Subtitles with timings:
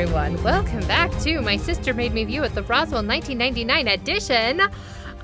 [0.00, 0.42] everyone.
[0.42, 4.62] Welcome back to My Sister Made Me View at the Roswell 1999 edition.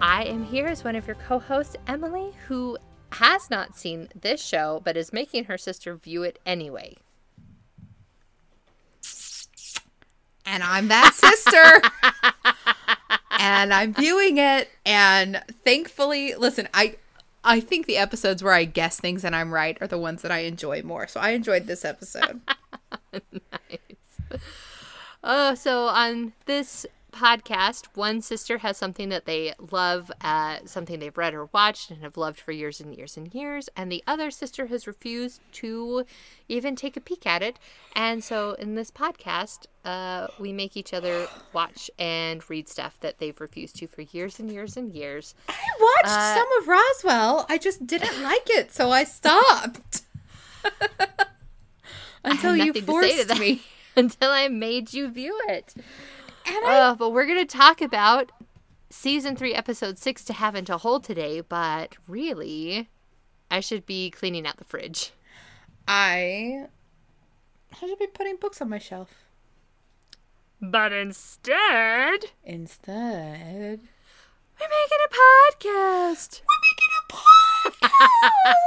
[0.02, 2.76] I am here as one of your co hosts, Emily, who
[3.12, 6.98] has not seen this show but is making her sister view it anyway.
[10.44, 11.80] And I'm that sister.
[13.38, 16.96] and I'm viewing it and thankfully, listen, I
[17.42, 20.30] I think the episodes where I guess things and I'm right are the ones that
[20.30, 21.06] I enjoy more.
[21.06, 22.42] So I enjoyed this episode.
[23.12, 23.85] nice.
[25.28, 31.16] Oh, so on this podcast, one sister has something that they love, uh, something they've
[31.16, 34.30] read or watched and have loved for years and years and years, and the other
[34.30, 36.04] sister has refused to
[36.48, 37.58] even take a peek at it.
[37.94, 43.18] And so in this podcast, uh, we make each other watch and read stuff that
[43.18, 45.34] they've refused to for years and years and years.
[45.48, 47.46] I watched uh, some of Roswell.
[47.48, 50.02] I just didn't like it, so I stopped.
[52.24, 53.62] Until you forced me.
[53.98, 55.74] Until I made you view it.
[56.46, 56.78] And I...
[56.78, 58.30] Uh, but we're going to talk about
[58.90, 61.40] season three, episode six to have and to hold today.
[61.40, 62.90] But really,
[63.50, 65.12] I should be cleaning out the fridge.
[65.88, 66.66] I,
[67.72, 69.10] I should be putting books on my shelf.
[70.60, 73.80] But instead, instead,
[74.60, 75.10] we're making a
[75.54, 76.40] podcast.
[76.42, 77.12] We're making a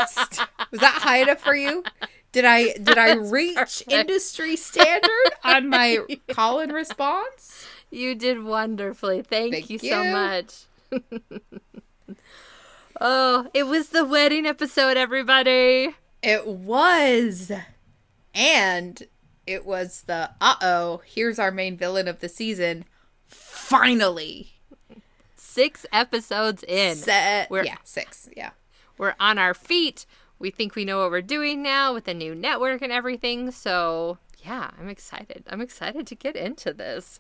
[0.06, 0.48] podcast.
[0.72, 1.84] Was that high enough for you?
[2.32, 3.92] Did I did I reach perfect.
[3.92, 5.10] industry standard
[5.44, 6.00] on my
[6.30, 7.66] call and response?
[7.92, 9.22] You did wonderfully.
[9.24, 10.66] Thank, Thank you, you so much.
[13.02, 15.96] oh, it was the wedding episode, everybody.
[16.22, 17.52] It was.
[18.36, 19.04] And
[19.48, 22.86] it was the uh oh, here's our main villain of the season.
[23.28, 24.54] Finally.
[25.36, 26.96] Six episodes in.
[26.96, 28.30] Se- we're, yeah, six.
[28.38, 28.52] Yeah.
[28.98, 30.06] We're on our feet
[30.40, 33.52] we think we know what we're doing now with the new network and everything.
[33.52, 35.44] So, yeah, I'm excited.
[35.48, 37.20] I'm excited to get into this.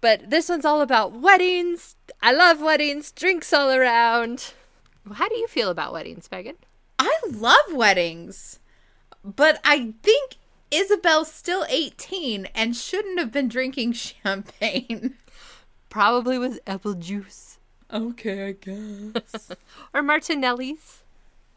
[0.00, 1.94] But this one's all about weddings.
[2.20, 4.52] I love weddings, drinks all around.
[5.14, 6.56] How do you feel about weddings, Megan?
[6.98, 8.58] I love weddings.
[9.24, 10.36] But I think
[10.72, 15.14] Isabel's still 18 and shouldn't have been drinking champagne.
[15.88, 17.58] Probably with apple juice.
[17.92, 19.50] Okay, I guess.
[19.94, 21.01] or Martinelli's.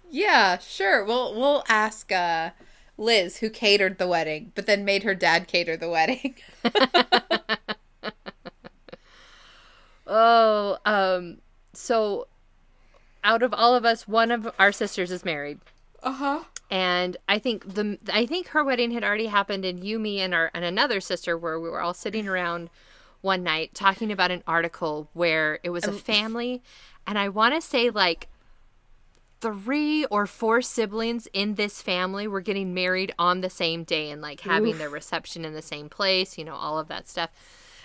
[0.09, 1.03] Yeah, sure.
[1.03, 2.51] We'll we'll ask uh,
[2.97, 6.35] Liz who catered the wedding, but then made her dad cater the wedding.
[10.07, 11.37] oh, um,
[11.73, 12.27] so
[13.23, 15.59] out of all of us, one of our sisters is married.
[16.03, 16.43] Uh huh.
[16.71, 20.33] And I think the I think her wedding had already happened, and you, me, and
[20.33, 22.69] our and another sister where we were all sitting around
[23.21, 26.61] one night talking about an article where it was a family,
[27.05, 28.27] and I want to say like
[29.41, 34.21] three or four siblings in this family were getting married on the same day and
[34.21, 34.77] like having Oof.
[34.77, 37.29] their reception in the same place, you know, all of that stuff.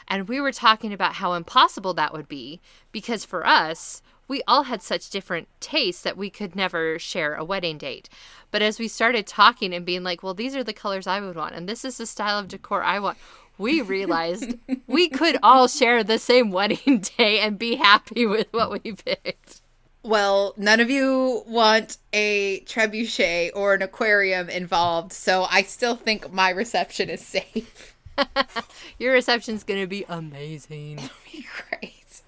[0.09, 2.61] And we were talking about how impossible that would be
[2.93, 7.45] because for us, we all had such different tastes that we could never share a
[7.45, 8.09] wedding date.
[8.53, 11.37] But as we started talking and being like, well, these are the colors I would
[11.37, 13.19] want, and this is the style of decor I want,
[13.59, 14.55] we realized
[14.87, 19.60] we could all share the same wedding day and be happy with what we picked.
[20.03, 26.33] Well, none of you want a trebuchet or an aquarium involved, so I still think
[26.33, 27.95] my reception is safe.
[28.99, 30.99] Your reception's gonna be amazing.
[30.99, 32.23] It'll be great.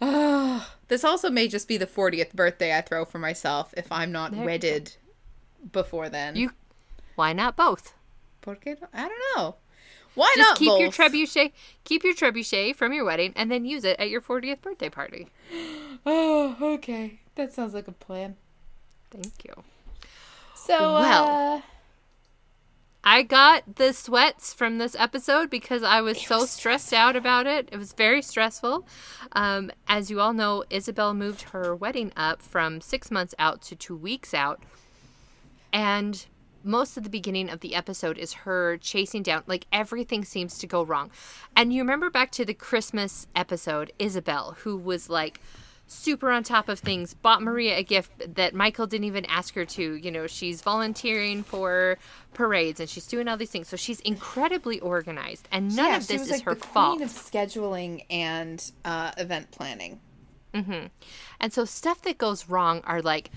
[0.00, 4.10] Oh, this also may just be the 40th birthday I throw for myself if I'm
[4.10, 4.96] not there wedded
[5.72, 6.34] before then.
[6.36, 6.50] You,
[7.14, 7.94] why not both?
[8.40, 9.56] Porque I don't know.
[10.14, 10.80] Why Just not keep both?
[10.80, 11.52] your trebuchet,
[11.84, 15.28] keep your trebuchet from your wedding, and then use it at your 40th birthday party.
[16.06, 17.20] Oh, okay.
[17.34, 18.36] That sounds like a plan.
[19.10, 19.54] Thank you.
[20.54, 21.60] So, well, uh,
[23.02, 27.68] I got the sweats from this episode because I was so stressed out about it.
[27.72, 28.86] It was very stressful.
[29.32, 33.76] Um, as you all know, Isabel moved her wedding up from six months out to
[33.76, 34.62] two weeks out.
[35.72, 36.26] And
[36.64, 40.66] most of the beginning of the episode is her chasing down like everything seems to
[40.66, 41.10] go wrong.
[41.56, 45.40] And you remember back to the christmas episode isabel who was like
[45.86, 49.64] super on top of things bought maria a gift that michael didn't even ask her
[49.66, 49.94] to.
[49.94, 51.98] You know she's volunteering for
[52.32, 53.68] parades and she's doing all these things.
[53.68, 56.96] So she's incredibly organized and none yeah, of this is like her the fault.
[56.96, 60.00] queen of scheduling and uh, event planning.
[60.54, 60.86] Mm-hmm.
[61.40, 63.32] and so stuff that goes wrong are like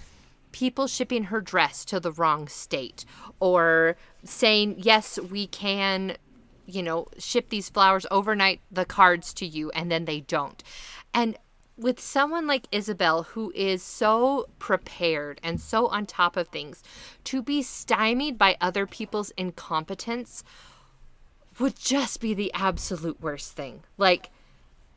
[0.51, 3.05] people shipping her dress to the wrong state
[3.39, 6.17] or saying, yes, we can,
[6.65, 10.63] you know, ship these flowers overnight, the cards to you, and then they don't.
[11.13, 11.37] And
[11.77, 16.83] with someone like Isabel, who is so prepared and so on top of things,
[17.25, 20.43] to be stymied by other people's incompetence
[21.59, 23.83] would just be the absolute worst thing.
[23.97, 24.31] Like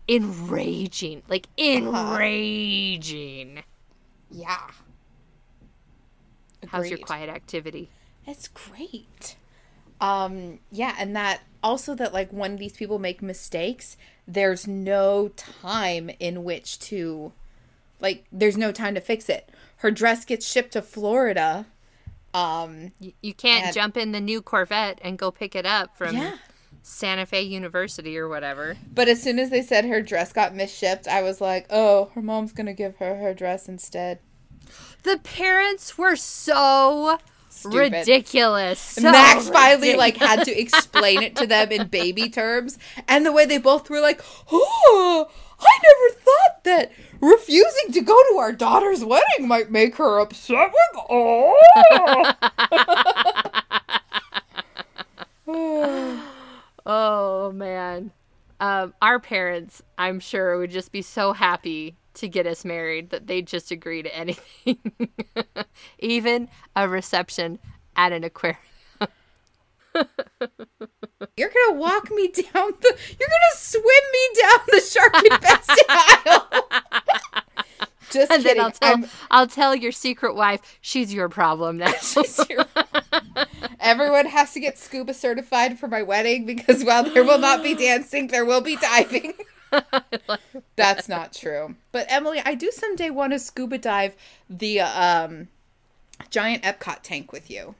[0.08, 1.22] enraging.
[1.28, 2.16] Like uh-huh.
[2.16, 3.62] enraging.
[4.30, 4.70] Yeah.
[6.68, 7.90] How's your quiet activity?
[8.26, 9.36] It's great.
[10.00, 13.96] Um, yeah, and that also that like when these people make mistakes,
[14.26, 17.32] there's no time in which to
[18.00, 19.50] like there's no time to fix it.
[19.78, 21.66] Her dress gets shipped to Florida.
[22.32, 25.96] Um, You, you can't And- jump in the new Corvette and go pick it up
[25.98, 26.36] from yeah.
[26.82, 28.76] Santa Fe University or whatever.
[28.94, 32.22] But as soon as they said her dress got misshipped, I was like, "Oh, her
[32.22, 34.20] mom's going to give her her dress instead."
[35.02, 37.18] The parents were so
[37.48, 37.92] Stupid.
[37.92, 38.78] ridiculous.
[38.78, 39.98] So Max finally ridiculous.
[39.98, 43.88] like had to explain it to them in baby terms, and the way they both
[43.90, 45.28] were like, "Oh,
[45.60, 50.70] I never thought that refusing to go to our daughter's wedding might make her upset
[50.72, 52.32] with oh."
[56.86, 58.10] Oh man.
[58.60, 63.26] Um, our parents, I'm sure, would just be so happy to get us married that
[63.26, 64.78] they'd just agree to anything.
[65.98, 67.58] Even a reception
[67.96, 68.58] at an aquarium.
[71.36, 72.96] You're gonna walk me down the.
[73.18, 76.48] You're gonna swim me down the shark infested aisle.
[78.10, 78.56] Just And kidding.
[78.56, 81.92] then I'll tell I'm- I'll tell your secret wife she's your problem now.
[83.78, 87.74] Everyone has to get scuba certified for my wedding because while there will not be
[87.76, 89.34] dancing, there will be diving.
[90.76, 91.76] That's not true.
[91.92, 94.14] But Emily, I do someday want to scuba dive
[94.48, 95.48] the um,
[96.30, 97.74] giant Epcot tank with you.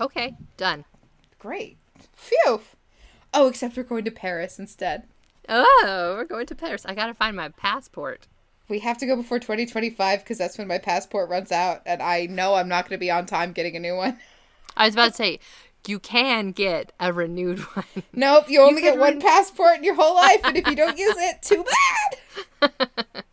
[0.00, 0.84] okay, done.
[1.38, 1.76] Great.
[2.14, 2.62] Phew.
[3.32, 5.04] Oh, except we're going to Paris instead.
[5.48, 6.84] Oh, we're going to Paris.
[6.86, 8.26] I gotta find my passport.
[8.68, 12.26] We have to go before 2025 because that's when my passport runs out, and I
[12.26, 14.18] know I'm not going to be on time getting a new one.
[14.76, 15.40] I was about to say,
[15.88, 17.84] you can get a renewed one.
[18.12, 20.76] Nope, you only could get one ren- passport in your whole life, and if you
[20.76, 21.64] don't use it, too
[22.60, 22.70] bad.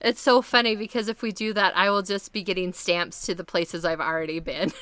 [0.00, 3.34] It's so funny because if we do that, I will just be getting stamps to
[3.34, 4.72] the places I've already been.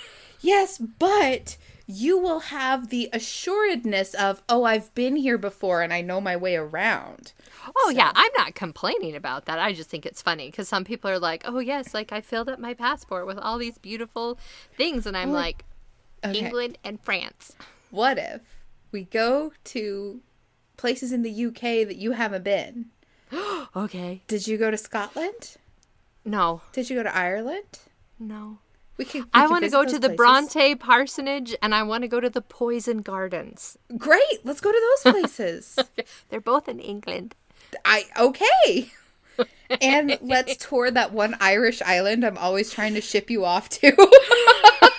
[0.40, 1.56] Yes, but
[1.86, 6.36] you will have the assuredness of, oh, I've been here before and I know my
[6.36, 7.32] way around.
[7.76, 9.58] Oh yeah, I'm not complaining about that.
[9.58, 12.50] I just think it's funny because some people are like, "Oh yes, like I filled
[12.50, 14.38] up my passport with all these beautiful
[14.76, 15.64] things," and I'm like,
[16.24, 16.38] Okay.
[16.38, 17.52] England and France.
[17.90, 18.40] What if
[18.92, 20.20] we go to
[20.76, 22.86] places in the UK that you haven't been?
[23.76, 24.22] Okay.
[24.28, 25.56] Did you go to Scotland?
[26.24, 27.80] No, Did you go to Ireland?
[28.20, 28.58] no.
[28.96, 29.24] We could.
[29.24, 30.10] we I want to go to the.
[30.10, 33.76] Bronte Parsonage and I want to go to the Poison Gardens.
[33.98, 35.76] Great, let's go to those places.
[36.28, 37.34] They're both in England.
[37.84, 38.92] I okay.
[39.80, 43.90] And let's tour that one Irish island I'm always trying to ship you off to.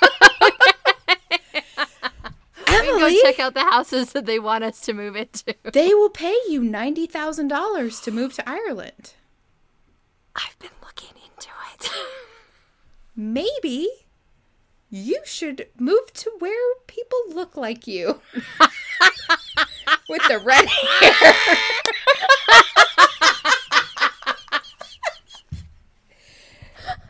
[3.09, 5.55] go check out the houses that they want us to move into.
[5.73, 9.13] they will pay you ninety thousand dollars to move to Ireland.
[10.35, 11.89] I've been looking into it.
[13.15, 13.87] Maybe
[14.89, 18.21] you should move to where people look like you.
[20.07, 21.11] With the red hair.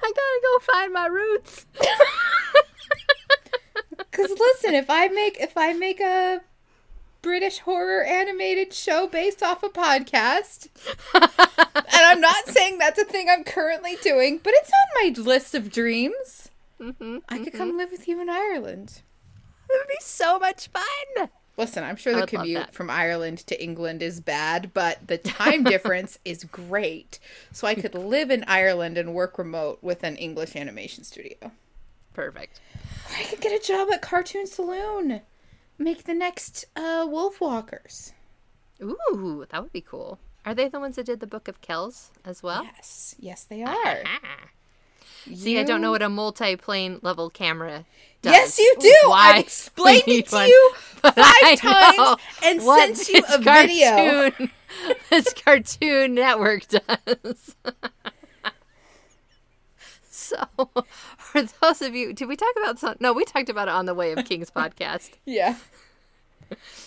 [0.01, 1.65] I gotta go find my roots.
[4.15, 6.41] Cause listen, if I make if I make a
[7.22, 10.67] British horror animated show based off a podcast,
[11.13, 15.55] and I'm not saying that's a thing I'm currently doing, but it's on my list
[15.55, 16.50] of dreams.
[16.79, 19.01] hmm I could come live with you in Ireland.
[19.69, 21.29] It would be so much fun.
[21.57, 26.19] Listen, I'm sure the commute from Ireland to England is bad, but the time difference
[26.25, 27.17] is great.
[27.51, 31.51] So I could live in Ireland and work remote with an English animation studio.
[32.15, 32.60] Perfect.
[33.10, 35.22] Or I could get a job at Cartoon Saloon.
[35.77, 38.13] Make the next uh, Wolf Walkers.
[38.81, 40.17] Ooh, that would be cool.
[40.45, 42.63] Are they the ones that did the Book of Kells as well?
[42.63, 43.74] Yes, yes, they are.
[44.05, 44.50] Ah.
[45.34, 47.84] See, I don't know what a multi-plane level camera
[48.22, 48.31] does.
[48.34, 48.93] Yes, you do.
[49.05, 54.29] Why I've explained it to you five I times and what sent you a video.
[54.31, 54.51] cartoon-
[55.10, 57.55] this Cartoon Network does.
[60.25, 60.45] so,
[61.17, 62.95] for those of you, did we talk about some?
[63.00, 65.12] No, we talked about it on the Way of Kings podcast.
[65.25, 65.57] Yeah.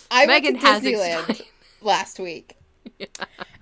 [0.09, 1.51] I Megan went to has Disneyland explained.
[1.81, 2.57] last week.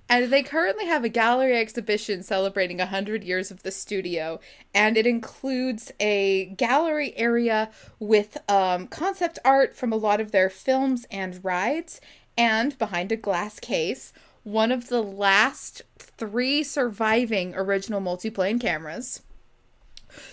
[0.09, 4.39] And they currently have a gallery exhibition celebrating 100 years of the studio.
[4.73, 7.69] And it includes a gallery area
[7.99, 11.99] with um, concept art from a lot of their films and rides.
[12.37, 19.21] And behind a glass case, one of the last three surviving original multiplane cameras.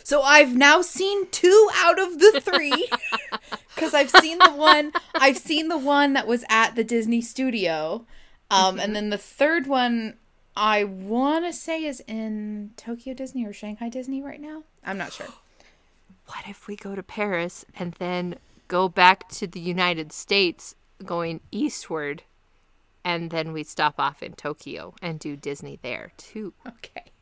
[0.02, 2.88] So I've now seen two out of the three
[3.74, 4.92] because I've seen the one.
[5.14, 8.04] I've seen the one that was at the Disney studio,
[8.50, 10.14] um, and then the third one
[10.56, 14.62] I want to say is in Tokyo Disney or Shanghai Disney right now.
[14.84, 15.26] I'm not sure.
[16.26, 18.36] What if we go to Paris and then
[18.66, 20.74] go back to the United States
[21.04, 22.22] going eastward
[23.04, 26.54] and then we stop off in Tokyo and do Disney there too?
[26.66, 27.12] Okay.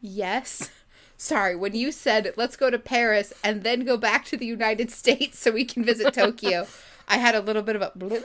[0.00, 0.70] Yes.
[1.18, 4.90] Sorry, when you said let's go to Paris and then go back to the United
[5.02, 6.66] States so we can visit Tokyo,
[7.08, 7.92] I had a little bit of a.
[7.94, 8.24] Blip.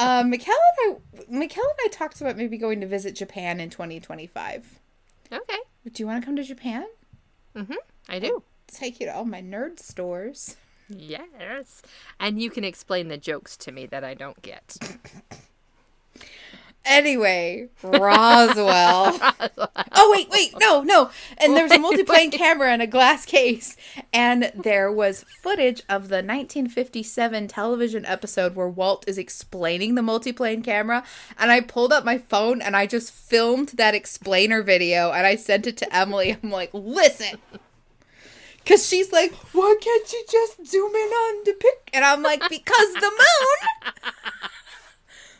[0.00, 0.48] Uh, Mikkel
[0.86, 4.78] and I, Mikkel and I talked about maybe going to visit Japan in 2025.
[5.32, 5.58] Okay.
[5.92, 6.86] Do you want to come to Japan?
[7.56, 7.74] Mm Mhm.
[8.08, 8.42] I do.
[8.68, 10.56] Take you to all my nerd stores.
[10.88, 11.82] Yes.
[12.20, 14.76] And you can explain the jokes to me that I don't get.
[16.84, 19.18] Anyway, Roswell.
[19.92, 21.10] oh wait, wait, no, no.
[21.36, 23.76] And there's a Wait, multiplane camera in a glass case,
[24.12, 30.64] and there was footage of the 1957 television episode where Walt is explaining the multiplane
[30.64, 31.04] camera.
[31.38, 35.36] And I pulled up my phone and I just filmed that explainer video, and I
[35.36, 36.36] sent it to Emily.
[36.42, 37.38] I'm like, listen.
[38.64, 41.90] Cause she's like, why can't you just zoom in on the pic?
[41.94, 44.12] And I'm like, because the moon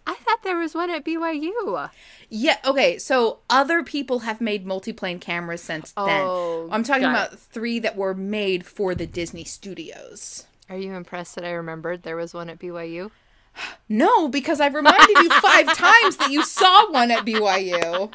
[0.06, 1.90] I thought there was one at BYU.
[2.30, 6.24] Yeah, okay, so other people have made multiplane cameras since then.
[6.26, 10.46] Oh, I'm talking about three that were made for the Disney studios.
[10.70, 13.12] Are you impressed that I remembered there was one at BYU?
[13.90, 18.12] No, because I've reminded you five times that you saw one at BYU.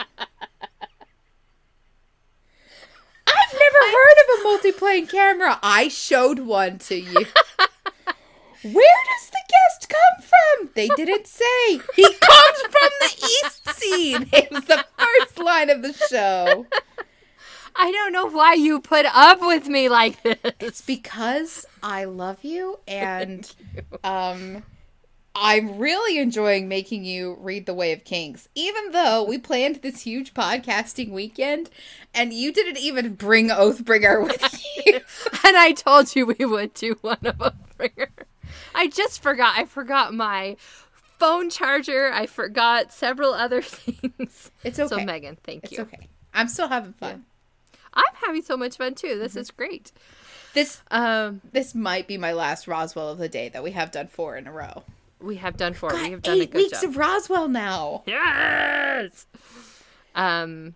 [3.27, 3.53] I've
[3.85, 5.59] never heard of a multiplane camera.
[5.63, 7.13] I showed one to you.
[8.63, 10.71] Where does the guest come from?
[10.75, 11.81] They didn't say.
[11.95, 14.29] He comes from the East Scene.
[14.33, 16.67] It was the first line of the show.
[17.75, 20.39] I don't know why you put up with me like this.
[20.61, 23.53] It's because I love you and
[24.05, 24.63] um
[25.35, 28.49] I'm really enjoying making you read The Way of Kings.
[28.55, 31.71] Even though we planned this huge podcasting weekend
[32.15, 34.95] and you didn't even bring Oathbringer with you.
[35.45, 37.55] and I told you we would do one of them.
[38.75, 39.55] I just forgot.
[39.59, 40.57] I forgot my
[41.19, 42.11] phone charger.
[42.13, 44.51] I forgot several other things.
[44.65, 45.05] It's So okay.
[45.05, 45.81] Megan, thank It's you.
[45.83, 46.09] okay.
[46.35, 47.25] I'm still having fun.
[47.95, 49.19] I'm having so much fun too.
[49.19, 49.93] This is great.
[50.55, 54.09] This Um, this might be my last Roswell of the day that we have done
[54.09, 54.85] four in a row.
[55.23, 55.91] We have done four.
[55.95, 56.91] we have done a eight weeks job.
[56.91, 58.03] of Roswell now.
[58.07, 59.27] yes.
[60.15, 60.75] Um,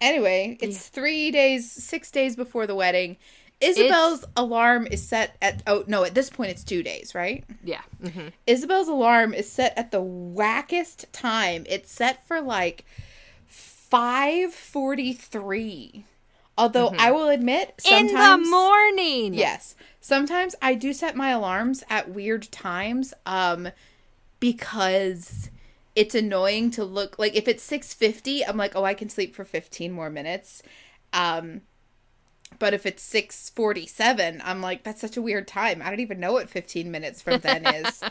[0.00, 3.16] Anyway, it's three days, six days before the wedding.
[3.60, 7.44] Isabel's alarm is set at oh no, at this point it's two days, right?
[7.62, 7.82] yeah.
[8.04, 11.64] hmm Isabel's alarm is set at the wackest time.
[11.68, 12.84] It's set for like
[13.46, 16.04] five forty three.
[16.58, 19.34] Although I will admit, In the morning.
[19.34, 19.74] Yes.
[20.00, 23.68] Sometimes I do set my alarms at weird times um
[24.40, 25.50] because
[25.94, 29.44] it's annoying to look like if it's 6:50, I'm like, "Oh, I can sleep for
[29.44, 30.62] 15 more minutes."
[31.12, 31.62] Um
[32.58, 35.80] but if it's 6:47, I'm like, "That's such a weird time.
[35.82, 38.02] I don't even know what 15 minutes from then is."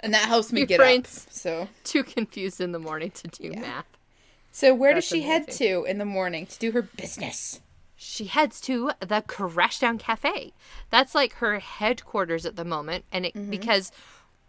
[0.00, 1.06] and that helps me Your get up.
[1.06, 3.60] So, Too confused in the morning to do Yeah.
[3.60, 3.86] math.
[4.52, 7.60] so where That's does she head to in the morning to do her business?
[8.00, 10.52] She heads to the Crashdown Cafe.
[10.88, 13.50] That's like her headquarters at the moment, and it, mm-hmm.
[13.50, 13.90] because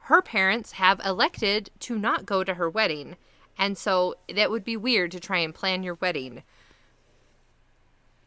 [0.01, 3.15] her parents have elected to not go to her wedding,
[3.57, 6.43] and so that would be weird to try and plan your wedding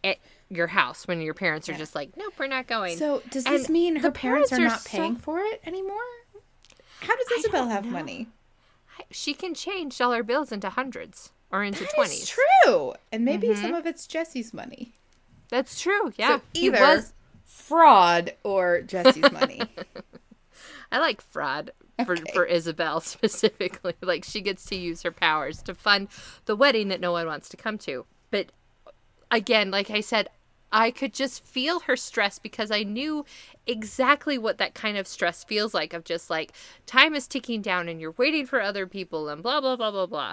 [0.03, 3.47] at your house when your parents are just like, "Nope, we're not going." So, does
[3.47, 5.99] And this mean her the parents, parents are are not so- paying for it anymore?
[7.01, 7.93] How does Isabel have know.
[7.93, 8.29] money?
[9.11, 12.29] she can change dollar bills into hundreds or into twenties.
[12.29, 12.95] true.
[13.13, 13.63] And maybe mm-hmm.
[13.63, 14.93] some of it's Jesse's money.
[15.53, 16.13] That's true.
[16.17, 17.13] Yeah, so he either was.
[17.45, 19.61] fraud or Jesse's money.
[20.91, 21.71] I like fraud
[22.07, 22.33] for, Okay.
[22.33, 23.95] for Isabel specifically.
[24.01, 26.09] Like she gets to use her powers to fund
[26.47, 28.07] the wedding that no one wants to come to.
[28.31, 28.47] But
[29.31, 30.29] again, like I said,
[30.75, 33.27] I could just feel her stress because I knew
[33.67, 36.53] exactly what that kind of stress feels like of just like
[36.87, 40.07] time is ticking down and you're waiting for other people and blah blah blah blah
[40.07, 40.33] blah.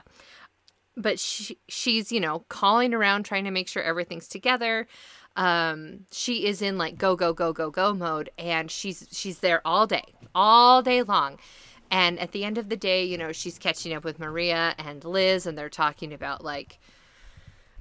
[1.01, 4.87] But she she's, you know, calling around trying to make sure everything's together.
[5.35, 9.61] Um she is in like go go go go go mode and she's she's there
[9.65, 11.39] all day all day long.
[11.91, 15.03] And at the end of the day you know she's catching up with maria and
[15.03, 16.79] liz and they're talking about like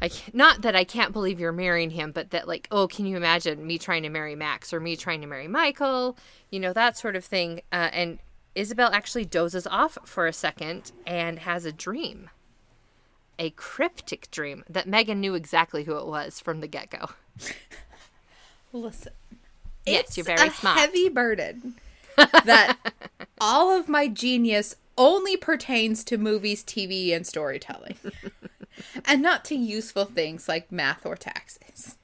[0.00, 3.16] I not that I can't believe you're marrying him, but that like, oh, can you
[3.16, 6.16] imagine me trying to marry Max or me trying to marry Michael,
[6.50, 7.62] you know that sort of thing.
[7.72, 8.18] Uh, and
[8.54, 12.30] Isabel actually dozes off for a second and has a dream,
[13.38, 17.10] a cryptic dream that Megan knew exactly who it was from the get go.
[18.72, 19.12] Listen.
[19.86, 20.78] Yes, it's you're very a smart.
[20.78, 21.74] heavy burden
[22.16, 22.76] that
[23.40, 27.96] all of my genius only pertains to movies, TV, and storytelling.
[29.04, 31.96] and not to useful things like math or taxes.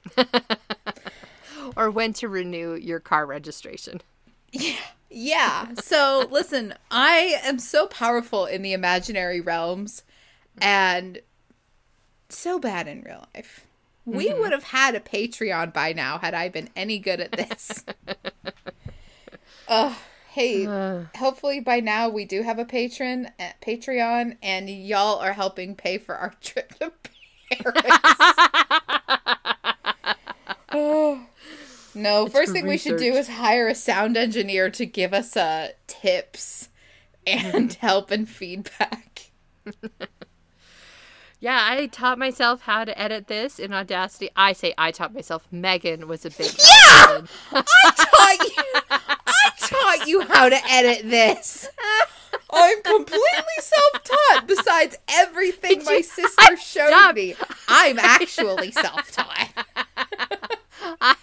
[1.75, 4.01] Or when to renew your car registration.
[5.09, 5.73] Yeah.
[5.75, 10.03] So listen, I am so powerful in the imaginary realms
[10.61, 11.19] and
[12.29, 13.65] so bad in real life.
[14.05, 17.83] We would have had a Patreon by now had I been any good at this.
[19.67, 19.95] Ugh.
[20.29, 20.65] Hey,
[21.17, 25.97] hopefully by now we do have a patron at Patreon and y'all are helping pay
[25.97, 26.91] for our trip to
[27.51, 27.81] Paris.
[30.71, 31.25] Oh.
[31.97, 35.69] No, first thing we should do is hire a sound engineer to give us uh
[35.87, 36.67] tips
[37.25, 39.31] and help and feedback.
[41.45, 44.31] Yeah, I taught myself how to edit this in Audacity.
[44.35, 45.47] I say I taught myself.
[45.51, 47.21] Megan was a big Yeah!
[47.51, 47.61] I
[47.95, 51.69] taught you I taught you how to edit this.
[52.51, 53.19] I'm completely
[53.59, 57.15] self-taught besides everything my sister showed Stop.
[57.15, 57.35] me.
[57.67, 59.49] I'm actually self-taught.
[60.99, 61.15] I,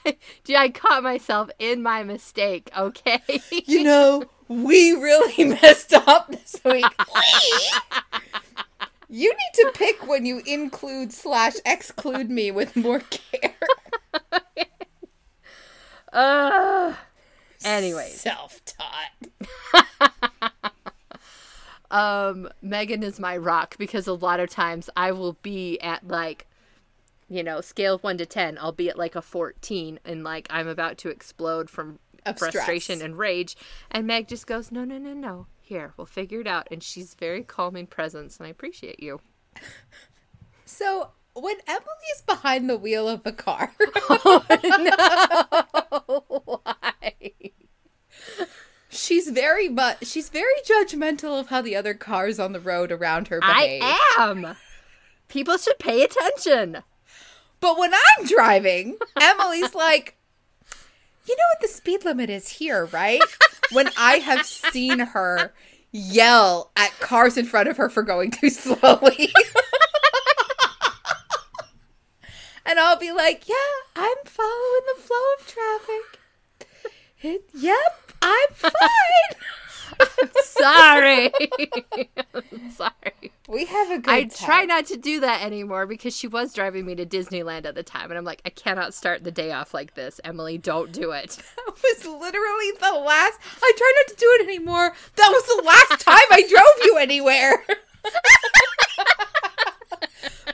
[0.45, 2.71] gee, I caught myself in my mistake.
[2.79, 3.21] Okay.
[3.51, 6.85] You know, we really messed up this week.
[9.15, 13.55] You need to pick when you include slash exclude me with more care.
[16.15, 16.93] Uh,
[17.65, 19.13] anyways, self-taught.
[21.91, 26.47] um, Megan is my rock because a lot of times I will be at like,
[27.31, 28.59] you know, scale of one to ten.
[28.61, 31.99] I'll be at like a fourteen, and like I'm about to explode from
[32.37, 33.57] frustration and rage,
[33.91, 35.47] and Meg just goes, "No, no, no, no.
[35.63, 39.21] Here, we'll figure it out." And she's very calming presence, and I appreciate you.
[40.65, 43.75] So when Emily's behind the wheel of a car,
[44.09, 44.43] oh,
[46.63, 47.33] Why?
[48.89, 53.29] she's very much she's very judgmental of how the other cars on the road around
[53.29, 53.83] her behave.
[53.83, 54.57] I am.
[55.29, 56.79] People should pay attention.
[57.61, 60.17] But when I'm driving, Emily's like,
[61.27, 63.21] you know what the speed limit is here, right?
[63.73, 65.53] When I have seen her
[65.93, 69.33] yell at cars in front of her for going too slowly.
[72.67, 73.55] and I'll be like, yeah,
[73.97, 76.19] I'm following the flow of traffic.
[77.23, 78.73] It, yep, I'm fine.
[80.43, 81.31] Sorry.
[82.75, 83.33] Sorry.
[83.49, 84.47] We have a good I time.
[84.47, 87.83] try not to do that anymore because she was driving me to Disneyland at the
[87.83, 88.11] time.
[88.11, 90.21] And I'm like, I cannot start the day off like this.
[90.25, 91.39] Emily, don't do it.
[91.57, 93.39] That was literally the last.
[93.63, 94.93] I try not to do it anymore.
[95.17, 97.65] That was the last time I drove you anywhere.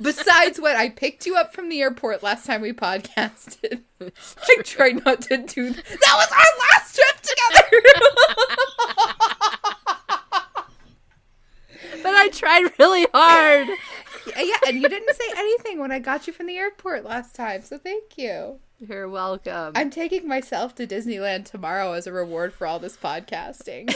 [0.00, 5.04] Besides what I picked you up from the airport last time we podcasted, I tried
[5.04, 5.70] not to do.
[5.70, 5.84] that.
[5.84, 9.14] That was our last trip together.
[12.02, 13.68] But I tried really hard.
[14.36, 17.62] yeah, and you didn't say anything when I got you from the airport last time,
[17.62, 18.58] so thank you.
[18.80, 19.72] You're welcome.
[19.74, 23.86] I'm taking myself to Disneyland tomorrow as a reward for all this podcasting.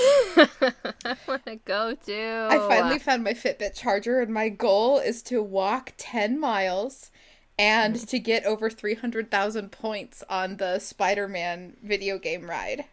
[1.05, 2.47] I want to go too.
[2.51, 7.13] I finally found my Fitbit charger, and my goal is to walk 10 miles
[7.57, 12.87] and to get over 300,000 points on the Spider Man video game ride.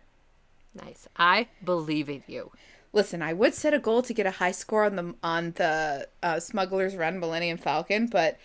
[0.75, 1.07] Nice.
[1.17, 2.51] I believe in you.
[2.91, 6.07] Listen, I would set a goal to get a high score on the on the
[6.23, 8.39] uh, Smuggler's Run Millennium Falcon, but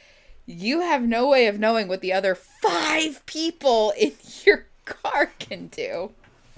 [0.46, 4.12] you have no way of knowing what the other five people in
[4.44, 6.10] your car can do.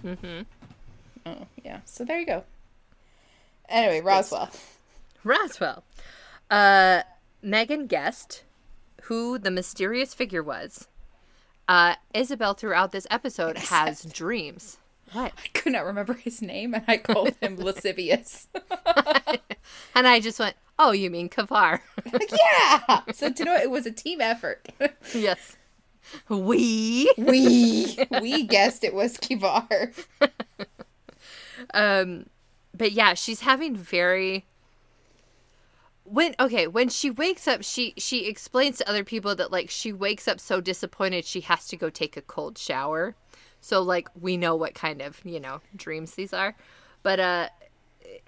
[0.04, 0.42] Mm-hmm.
[1.26, 1.80] Oh, yeah.
[1.84, 2.44] So there you go.
[3.68, 4.50] Anyway, Roswell.
[5.24, 5.84] Roswell.
[6.50, 7.02] Uh,
[7.42, 8.42] Megan guessed
[9.02, 10.88] who the mysterious figure was.
[11.68, 14.78] Uh, Isabel throughout this episode has dreams.
[15.12, 15.32] What?
[15.36, 18.48] I could not remember his name, and I called him Lascivious.
[19.96, 21.80] And I just went, "Oh, you mean Kivar?"
[22.12, 22.30] Like,
[22.88, 23.00] yeah.
[23.12, 24.68] So to know it was a team effort.
[25.12, 25.56] yes.
[26.28, 27.10] We.
[27.18, 29.92] we we guessed it was Kivar.
[31.74, 32.26] Um,
[32.76, 34.44] but yeah, she's having very.
[36.04, 39.92] When okay, when she wakes up, she she explains to other people that like she
[39.92, 43.16] wakes up so disappointed she has to go take a cold shower.
[43.66, 46.54] So like we know what kind of you know dreams these are,
[47.02, 47.48] but uh,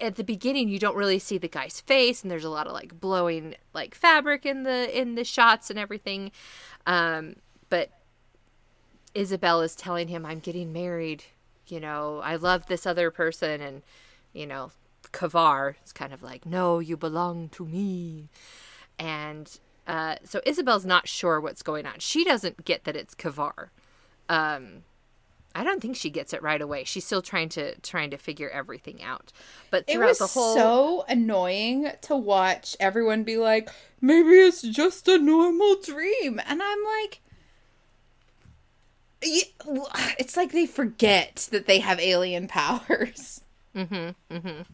[0.01, 2.73] at the beginning you don't really see the guy's face, and there's a lot of
[2.73, 6.31] like blowing like fabric in the in the shots and everything.
[6.85, 7.37] Um,
[7.69, 7.91] but
[9.13, 11.23] Isabel is telling him, I'm getting married.
[11.67, 13.61] You know, I love this other person.
[13.61, 13.81] And,
[14.33, 14.71] you know,
[15.11, 18.29] Kivar is kind of like, no, you belong to me.
[18.97, 21.95] and uh, so Isabel's not sure what's going on.
[21.97, 23.69] She doesn't get that it's Kivar.
[24.27, 24.83] Um,
[25.55, 26.83] I don't think she gets it right away.
[26.83, 29.31] She's still trying to trying to figure everything out.
[29.71, 35.07] But It was the whole so annoying to watch everyone be like, maybe it's just
[35.07, 36.39] a normal dream.
[36.45, 37.21] And I'm like,
[39.21, 43.41] it's like they forget that they have alien powers.
[43.75, 44.15] Mhm.
[44.31, 44.65] Mhm.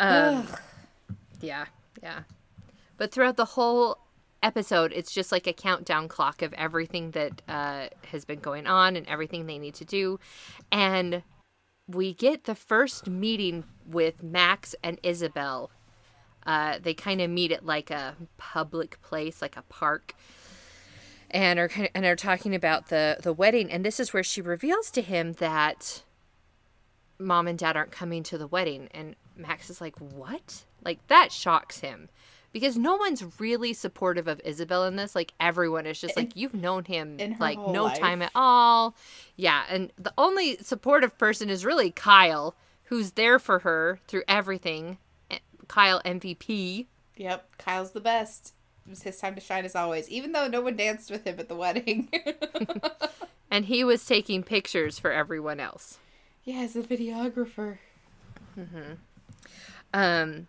[0.00, 0.48] Um,
[1.40, 1.66] yeah,
[2.02, 2.22] yeah.
[2.96, 3.98] But throughout the whole
[4.44, 8.94] episode, it's just like a countdown clock of everything that uh, has been going on
[8.94, 10.20] and everything they need to do.
[10.70, 11.22] And
[11.88, 15.70] we get the first meeting with Max and Isabel.
[16.46, 20.14] Uh, they kind of meet at like a public place, like a park,
[21.30, 23.70] and are and are talking about the the wedding.
[23.70, 26.02] And this is where she reveals to him that
[27.18, 31.32] mom and dad aren't coming to the wedding and max is like what like that
[31.32, 32.08] shocks him
[32.54, 36.54] because no one's really supportive of isabel in this like everyone is just like you've
[36.54, 37.98] known him in like no life.
[37.98, 38.96] time at all
[39.36, 44.96] yeah and the only supportive person is really kyle who's there for her through everything
[45.30, 45.38] Eh,
[45.68, 46.86] kyle mvp
[47.16, 48.54] Yep, Kyle's the best.
[48.86, 51.38] It was his time to shine as always, even though no one danced with him
[51.38, 52.08] at the wedding.
[53.50, 55.98] and he was taking pictures for everyone else
[56.44, 57.78] yeah, as a videographer.
[58.54, 58.94] Hmm.
[59.92, 60.46] Um,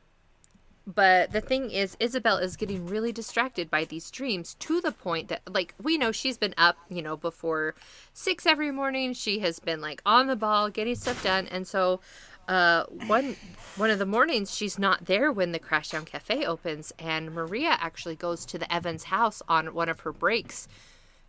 [0.88, 5.30] but the thing is, Isabel is getting really distracted by these dreams to the point
[5.30, 7.74] that, like, we know she's been up, you know, before
[8.13, 9.13] six every morning.
[9.13, 12.02] She has been like on the ball, getting stuff done, and so,
[12.48, 13.36] uh, one
[13.76, 18.15] one of the mornings she's not there when the Crashdown Cafe opens, and Maria actually
[18.15, 20.67] goes to the Evans house on one of her breaks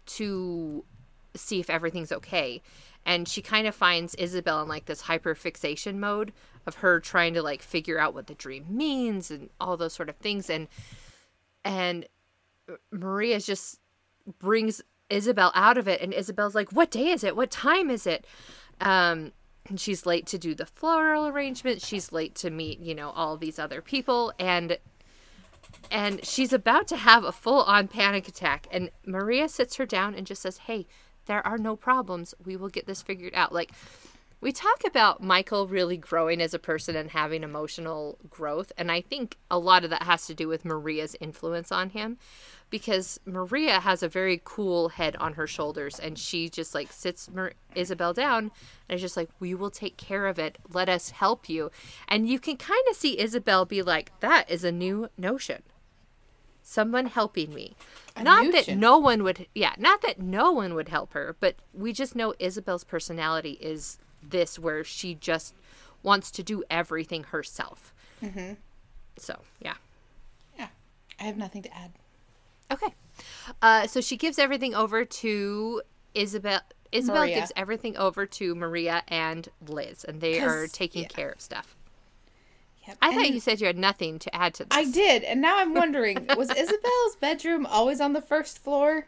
[0.07, 0.85] to
[1.35, 2.62] see if everything's okay.
[3.07, 6.33] And she kind of finds Isabel in like this hyper fixation mode
[6.66, 10.09] of her trying to like figure out what the dream means and all those sort
[10.09, 10.51] of things.
[10.51, 10.69] And
[11.64, 12.07] and
[12.90, 13.81] Maria just
[14.38, 17.37] brings Isabel out of it, and Isabel's like, "What day is it?
[17.37, 18.27] What time is it?"
[18.81, 19.33] Um,
[19.69, 21.83] and she's late to do the floral arrangement.
[21.83, 24.79] She's late to meet, you know, all these other people, and
[25.90, 28.66] and she's about to have a full on panic attack.
[28.71, 30.87] And Maria sits her down and just says, Hey,
[31.26, 32.34] there are no problems.
[32.44, 33.52] We will get this figured out.
[33.52, 33.72] Like,
[34.40, 38.70] we talk about Michael really growing as a person and having emotional growth.
[38.76, 42.18] And I think a lot of that has to do with Maria's influence on him
[42.68, 47.30] because Maria has a very cool head on her shoulders and she just like sits
[47.30, 48.50] Mar- Isabel down
[48.88, 50.58] and is just like, We will take care of it.
[50.70, 51.70] Let us help you.
[52.06, 55.62] And you can kind of see Isabel be like, That is a new notion
[56.66, 57.76] someone helping me.
[58.20, 61.92] not that no one would, yeah, not that no one would help her, but we
[61.92, 65.55] just know Isabel's personality is this, where she just
[66.02, 67.94] wants to do everything herself.
[68.22, 68.55] Mm-hmm.
[69.16, 69.74] So, yeah.
[70.59, 70.68] Yeah,
[71.20, 71.92] I have nothing to add.
[72.72, 72.92] Okay.
[73.62, 75.83] Uh, so she gives everything over to
[76.14, 76.61] Isabel.
[76.90, 77.37] Isabel Maria.
[77.37, 81.09] gives everything over to Maria and Liz, and they are taking yeah.
[81.09, 81.75] care of stuff.
[82.87, 82.99] Yep.
[83.03, 84.77] I thought you said you had nothing to add to this.
[84.77, 89.07] I did, and now I'm wondering: was Isabel's bedroom always on the first floor?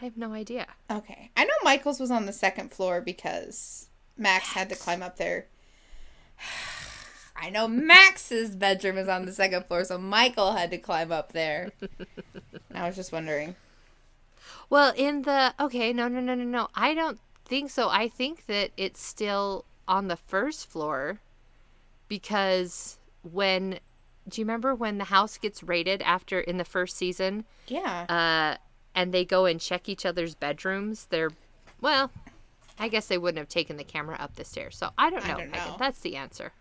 [0.00, 0.66] I have no idea.
[0.90, 5.16] Okay, I know Michael's was on the second floor because Max had to climb up
[5.16, 5.46] there.
[7.40, 11.32] I know Max's bedroom is on the second floor, so Michael had to climb up
[11.32, 11.70] there.
[12.74, 13.54] I was just wondering.
[14.68, 16.68] Well, in the okay, no, no, no, no, no.
[16.74, 17.88] I don't think so.
[17.88, 21.20] I think that it's still on the first floor
[22.08, 23.78] because when
[24.28, 27.44] do you remember when the house gets raided after in the first season?
[27.66, 28.02] Yeah.
[28.08, 28.58] Uh,
[28.94, 31.06] and they go and check each other's bedrooms.
[31.10, 31.30] They're
[31.80, 32.10] well,
[32.78, 34.76] I guess they wouldn't have taken the camera up the stairs.
[34.76, 35.34] So I don't know.
[35.34, 35.76] I don't know.
[35.78, 36.52] That's the answer.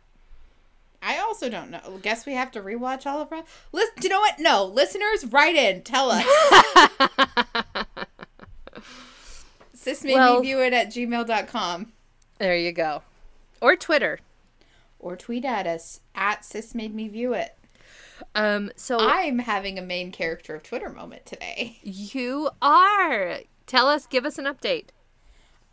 [1.01, 1.99] I also don't know.
[2.01, 3.43] Guess we have to rewatch all of our.
[3.71, 4.39] Listen, do you know what?
[4.39, 5.83] No, listeners, write in.
[5.83, 6.25] Tell us.
[9.73, 11.91] Sis made Well- me view it at gmail.com
[12.39, 13.03] There you go.
[13.62, 14.19] Or Twitter.
[15.07, 17.57] Or tweet at us at sis made me view it.
[18.35, 18.71] Um.
[18.75, 21.79] So I'm having a main character of Twitter moment today.
[21.83, 23.39] you are.
[23.65, 24.05] Tell us.
[24.07, 24.89] Give us an update.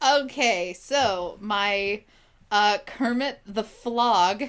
[0.07, 2.03] Okay, so my
[2.51, 4.45] uh Kermit the Flog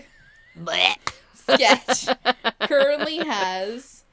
[1.34, 2.08] sketch
[2.62, 4.04] currently has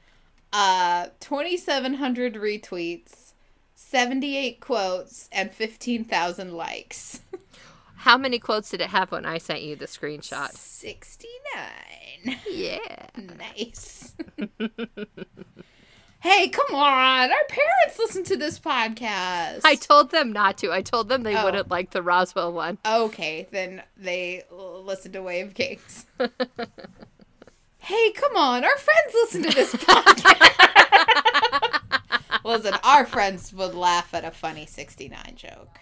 [0.53, 3.33] uh 2700 retweets,
[3.75, 7.21] 78 quotes and 15,000 likes.
[8.03, 10.51] How many quotes did it have when I sent you the screenshot?
[10.51, 12.37] 69.
[12.51, 12.77] Yeah.
[13.37, 14.13] Nice.
[16.19, 17.31] hey, come on.
[17.31, 19.61] Our parents listen to this podcast.
[19.63, 20.73] I told them not to.
[20.73, 21.45] I told them they Oh.
[21.45, 22.77] wouldn't like the Roswell one.
[22.85, 26.05] Okay, then they listen to Wave Kings.
[27.79, 30.41] Hey, come on, our friends listen to this podcast.
[32.45, 35.79] Listen, our friends would laugh at a funny 69 joke.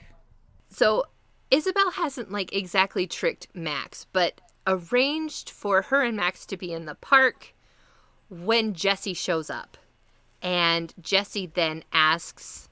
[0.72, 1.06] So
[1.52, 6.86] Isabel hasn't like exactly tricked Max, but arranged for her and Max to be in
[6.86, 7.54] the park
[8.30, 9.78] when Jesse shows up.
[10.42, 12.70] And Jesse then asks,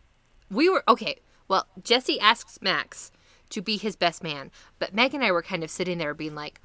[0.49, 1.19] We were okay.
[1.47, 3.11] Well, Jesse asks Max
[3.49, 6.35] to be his best man, but Meg and I were kind of sitting there being
[6.35, 6.61] like,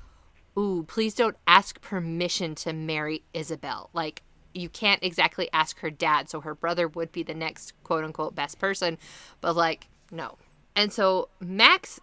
[0.57, 3.91] Ooh, please don't ask permission to marry Isabel.
[3.93, 4.23] Like,
[4.55, 8.37] you can't exactly ask her dad, so her brother would be the next quote unquote
[8.37, 8.99] best person,
[9.41, 10.39] but like, no.
[10.77, 12.01] And so Max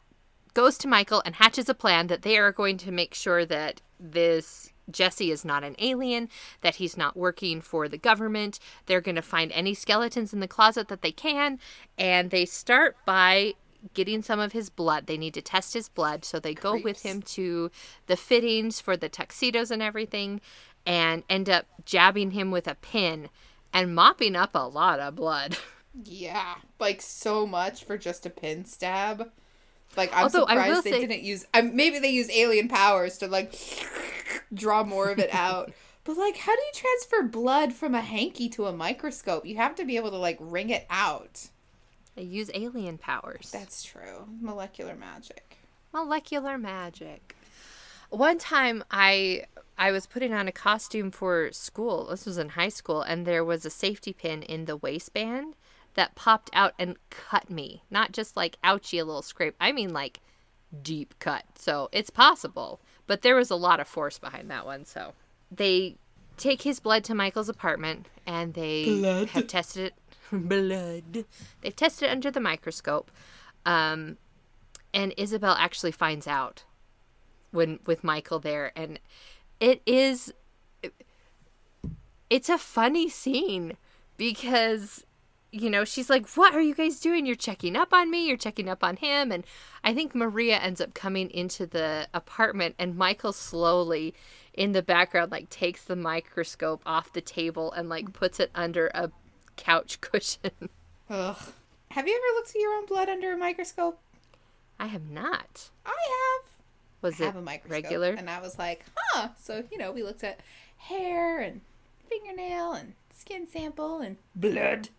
[0.54, 3.82] goes to Michael and hatches a plan that they are going to make sure that
[4.00, 6.30] this Jesse is not an alien,
[6.62, 8.60] that he's not working for the government.
[8.86, 11.60] They're going to find any skeletons in the closet that they can,
[11.98, 13.54] and they start by
[13.94, 15.08] getting some of his blood.
[15.08, 17.72] They need to test his blood, so they go with him to
[18.08, 20.42] the fittings for the tuxedos and everything
[20.86, 23.30] and end up jabbing him with a pin
[23.74, 25.58] and mopping up a lot of blood.
[26.06, 29.30] Yeah, like so much for just a pin stab.
[29.98, 31.46] Like I'm Although, surprised they say- didn't use.
[31.54, 33.54] Um, maybe they use alien powers to like
[34.54, 35.72] draw more of it out.
[36.04, 39.46] But like, how do you transfer blood from a hanky to a microscope?
[39.46, 41.50] You have to be able to like wring it out.
[42.16, 43.50] They use alien powers.
[43.54, 44.28] That's true.
[44.42, 45.58] Molecular magic.
[45.94, 47.36] molecular magic.
[48.10, 49.46] One time I
[49.78, 52.08] I was putting on a costume for school.
[52.10, 55.56] This was in high school and there was a safety pin in the waistband
[55.96, 57.84] that popped out and cut me.
[57.90, 59.56] Not just like ouchie a little scrape.
[59.60, 60.20] I mean like
[60.82, 61.44] deep cut.
[61.56, 65.14] So it's possible, but there was a lot of force behind that one, so
[65.52, 65.96] they
[66.38, 69.30] take his blood to Michael's apartment and they Blood.
[69.30, 69.94] have tested it
[70.50, 71.26] blood.
[71.62, 73.12] They've tested it under the microscope.
[73.66, 74.18] Um
[74.94, 76.64] and Isabel actually finds out
[77.52, 79.00] when with Michael there and
[79.60, 80.34] it is
[82.30, 83.76] it's a funny scene
[84.18, 85.06] because
[85.52, 88.38] you know she's like what are you guys doing you're checking up on me you're
[88.38, 89.44] checking up on him and
[89.84, 94.14] I think Maria ends up coming into the apartment and Michael slowly
[94.54, 98.14] in the background like takes the microscope off the table and like mm.
[98.14, 99.12] puts it under a
[99.58, 100.52] couch cushion.
[101.10, 101.38] Ugh.
[101.92, 104.00] Have you ever looked at your own blood under a microscope?
[104.80, 105.70] I have not.
[105.86, 106.50] I have.
[107.02, 107.72] Was I it have a microscope.
[107.72, 108.14] regular?
[108.14, 109.30] And I was like, huh.
[109.38, 110.40] So, you know, we looked at
[110.78, 111.62] hair and
[112.10, 114.90] fingernail and skin sample and blood.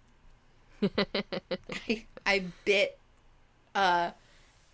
[1.88, 2.99] I, I bit
[3.75, 4.11] uh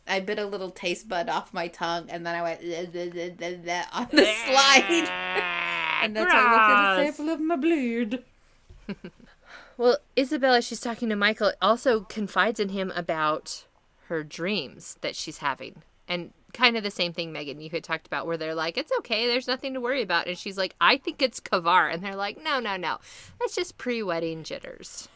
[0.07, 4.25] I bit a little taste bud off my tongue and then I went on the
[4.47, 5.09] slide.
[6.03, 8.25] and that's how I looked at a sample of my blood.
[9.79, 13.65] Well, Isabella, she's talking to Michael, also confides in him about
[14.09, 15.83] her dreams that she's having.
[16.09, 18.91] And kind of the same thing, Megan, you had talked about, where they're like, it's
[18.99, 20.27] okay, there's nothing to worry about.
[20.27, 21.95] And she's like, I think it's Kivar.
[21.95, 22.99] And they're like, no, no, no.
[23.39, 25.09] That's just pre wedding jitters.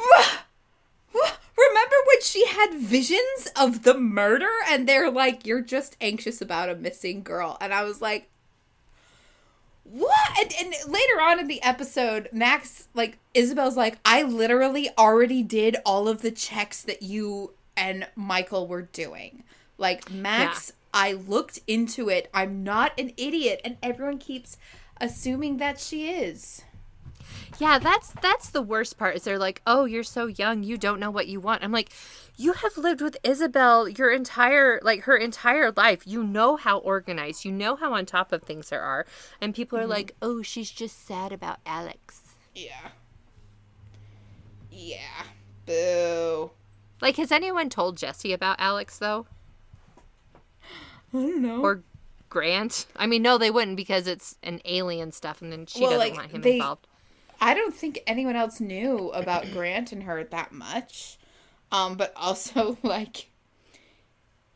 [1.12, 6.68] Remember when she had visions of the murder and they're like, you're just anxious about
[6.70, 7.58] a missing girl?
[7.60, 8.28] And I was like,
[9.84, 10.30] what?
[10.40, 15.76] And, and later on in the episode, Max, like, Isabel's like, I literally already did
[15.84, 19.42] all of the checks that you and Michael were doing.
[19.78, 22.30] Like, Max, I looked into it.
[22.32, 23.60] I'm not an idiot.
[23.64, 24.56] And everyone keeps
[25.00, 26.62] assuming that she is.
[27.58, 29.16] Yeah, that's that's the worst part.
[29.16, 31.90] Is they're like, "Oh, you're so young, you don't know what you want." I'm like,
[32.36, 36.06] "You have lived with Isabel your entire like her entire life.
[36.06, 39.04] You know how organized, you know how on top of things there are."
[39.40, 39.90] And people are mm-hmm.
[39.90, 42.22] like, "Oh, she's just sad about Alex."
[42.54, 42.90] Yeah.
[44.70, 45.24] Yeah.
[45.66, 46.50] Boo.
[47.00, 49.26] Like, has anyone told Jesse about Alex though,
[51.12, 51.60] I don't know.
[51.62, 51.82] or
[52.28, 52.86] Grant?
[52.96, 56.08] I mean, no, they wouldn't because it's an alien stuff, and then she Well, doesn't
[56.08, 56.86] like, want him they- involved.
[57.40, 61.18] I don't think anyone else knew about Grant and her that much.
[61.72, 63.30] Um, but also like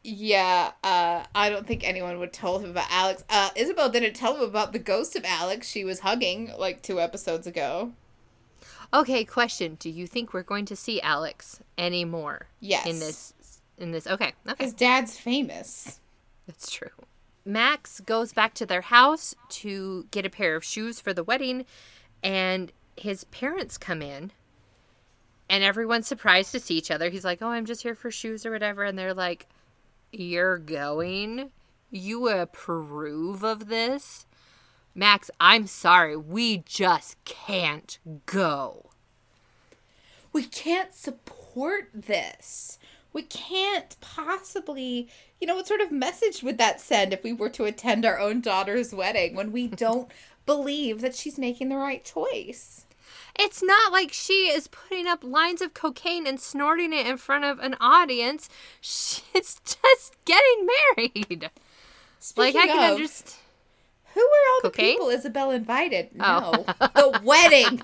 [0.07, 3.25] yeah, uh, I don't think anyone would tell him about Alex.
[3.31, 7.01] Uh, Isabel didn't tell him about the ghost of Alex she was hugging like two
[7.01, 7.93] episodes ago.
[8.93, 12.49] Okay, question: Do you think we're going to see Alex anymore?
[12.61, 12.87] Yes.
[12.87, 13.33] In this,
[13.79, 14.07] in this.
[14.07, 14.65] Okay, okay.
[14.65, 16.01] His dad's famous.
[16.47, 16.91] That's true.
[17.47, 21.65] Max goes back to their house to get a pair of shoes for the wedding,
[22.25, 24.33] and his parents come in,
[25.49, 27.11] and everyone's surprised to see each other.
[27.11, 28.83] He's like, Oh, I'm just here for shoes or whatever.
[28.85, 29.47] And they're like,
[30.11, 31.51] You're going?
[31.91, 34.27] You approve of this?
[34.95, 36.17] Max, I'm sorry.
[36.17, 38.91] We just can't go.
[40.33, 42.79] we can't support this.
[43.13, 45.09] We can't possibly,
[45.41, 48.19] you know, what sort of message would that send if we were to attend our
[48.19, 50.11] own daughter's wedding when we don't
[50.47, 52.87] believe that she's making the right choice.
[53.39, 57.45] It's not like she is putting up lines of cocaine and snorting it in front
[57.45, 58.49] of an audience.
[58.81, 59.23] She's
[59.65, 61.51] just getting married.
[62.21, 63.35] Speaking like I can understand.
[64.15, 64.87] Who were all Cocaine?
[64.87, 66.11] the people Isabel invited?
[66.21, 66.65] Oh.
[66.81, 67.83] No, the wedding.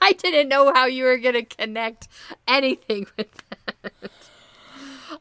[0.00, 2.06] I didn't know how you were gonna connect
[2.46, 3.26] anything with
[3.82, 3.92] that.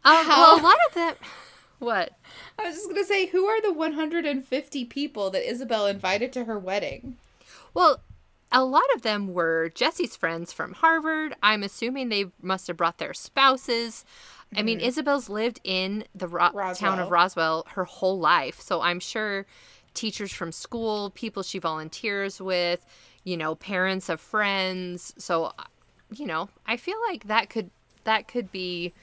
[0.06, 1.16] Um, well, a lot of them.
[1.84, 2.14] What?
[2.58, 6.58] I was just gonna say, who are the 150 people that Isabel invited to her
[6.58, 7.18] wedding?
[7.74, 8.02] Well,
[8.52, 11.36] a lot of them were Jesse's friends from Harvard.
[11.42, 14.06] I'm assuming they must have brought their spouses.
[14.56, 17.10] I mean, Isabel's lived in the Ro- town of Roswell.
[17.10, 19.48] Roswell her whole life, so I'm sure
[19.94, 22.86] teachers from school, people she volunteers with,
[23.24, 25.14] you know, parents of friends.
[25.18, 25.64] So, uh,
[26.14, 27.72] you know, I feel like that could
[28.04, 28.94] that could be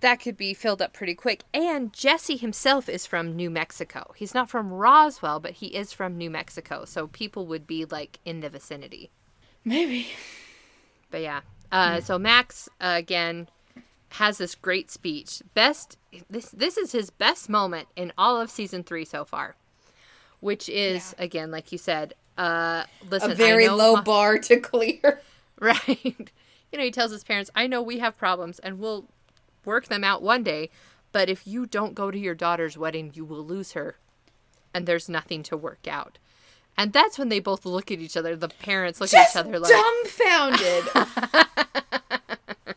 [0.00, 1.44] that could be filled up pretty quick.
[1.52, 4.12] And Jesse himself is from New Mexico.
[4.16, 6.84] He's not from Roswell, but he is from New Mexico.
[6.84, 9.10] So people would be like in the vicinity.
[9.64, 10.08] Maybe.
[11.10, 11.40] But yeah.
[11.72, 13.48] Uh, so Max uh, again
[14.10, 15.42] has this great speech.
[15.54, 15.96] Best
[16.30, 19.56] this this is his best moment in all of season 3 so far.
[20.40, 25.20] Which is again like you said, uh listen, a very low bar to clear.
[25.58, 25.98] Right.
[26.04, 29.06] You know, he tells his parents, I know we have problems and we'll
[29.66, 30.70] work them out one day,
[31.12, 33.96] but if you don't go to your daughter's wedding, you will lose her.
[34.72, 36.18] And there's nothing to work out.
[36.76, 38.34] And that's when they both look at each other.
[38.34, 40.84] The parents look Just at each other like dumbfounded.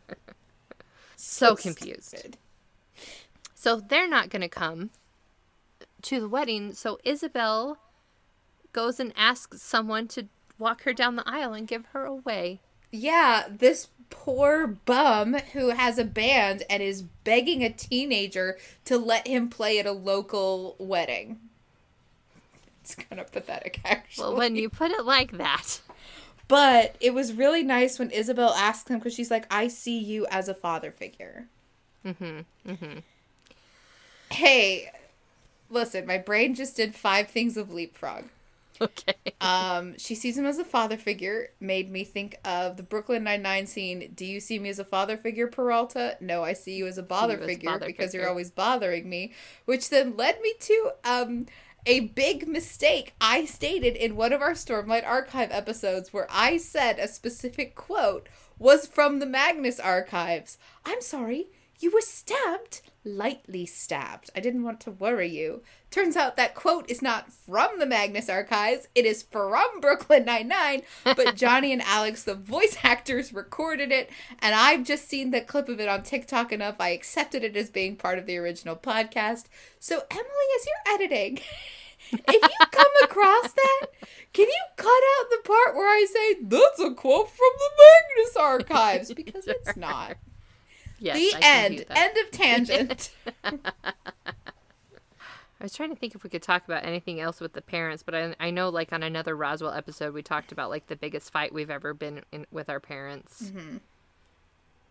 [1.16, 2.10] so confused.
[2.10, 2.38] Stupid.
[3.56, 4.92] So they're not going to come
[6.04, 6.74] to the wedding.
[6.74, 7.80] So Isabel
[8.72, 10.28] goes and asks someone to
[10.60, 12.62] walk her down the aisle and give her away.
[12.92, 19.28] Yeah, this poor bum who has a band and is begging a teenager to let
[19.28, 21.40] him play at a local wedding.
[22.82, 24.24] It's kind of pathetic, actually.
[24.24, 25.82] Well, when you put it like that.
[26.48, 30.26] But it was really nice when Isabel asked him because she's like, I see you
[30.32, 31.48] as a father figure.
[32.06, 32.40] Mm-hmm.
[32.72, 33.00] Mm-hmm.
[34.32, 34.92] Hey,
[35.70, 38.26] listen, my brain just did five things of leapfrog.
[38.82, 39.14] Okay.
[39.42, 43.68] Um, she sees him as a father figure, made me think of the Brooklyn Nine-Nine
[43.68, 44.12] scene.
[44.16, 46.18] Do you see me as a father figure, Peralta?
[46.22, 48.22] No, I see you as a bother figure bother because figure.
[48.22, 49.34] you're always bothering me.
[49.66, 51.46] Which then led me to um
[51.86, 57.00] a big mistake I stated in one of our Stormlight Archive episodes where I said
[57.00, 58.28] a specific quote
[58.60, 60.58] was from the Magnus Archives.
[60.86, 61.48] I'm sorry,
[61.80, 64.30] you were stabbed, lightly stabbed.
[64.36, 65.62] I didn't want to worry you.
[65.90, 70.82] Turns out that quote is not from the Magnus Archives, it is from Brooklyn Nine-Nine,
[71.04, 75.70] but Johnny and Alex, the voice actors, recorded it, and I've just seen the clip
[75.70, 76.76] of it on TikTok enough.
[76.80, 79.46] I accepted it as being part of the original podcast.
[79.80, 80.28] So, Emily,
[80.60, 81.40] as you're editing,
[82.12, 83.88] if you come across that,
[84.34, 88.36] can you cut out the part where I say, that's a quote from the Magnus
[88.36, 89.14] Archives?
[89.14, 90.18] Because it's not.
[91.00, 91.86] Yes, the I can end.
[91.90, 91.98] that.
[91.98, 93.10] End of tangent.
[95.60, 98.04] I was trying to think if we could talk about anything else with the parents,
[98.04, 101.32] but I, I know like on another Roswell episode we talked about like the biggest
[101.32, 103.44] fight we've ever been in with our parents.
[103.44, 103.78] Mm-hmm.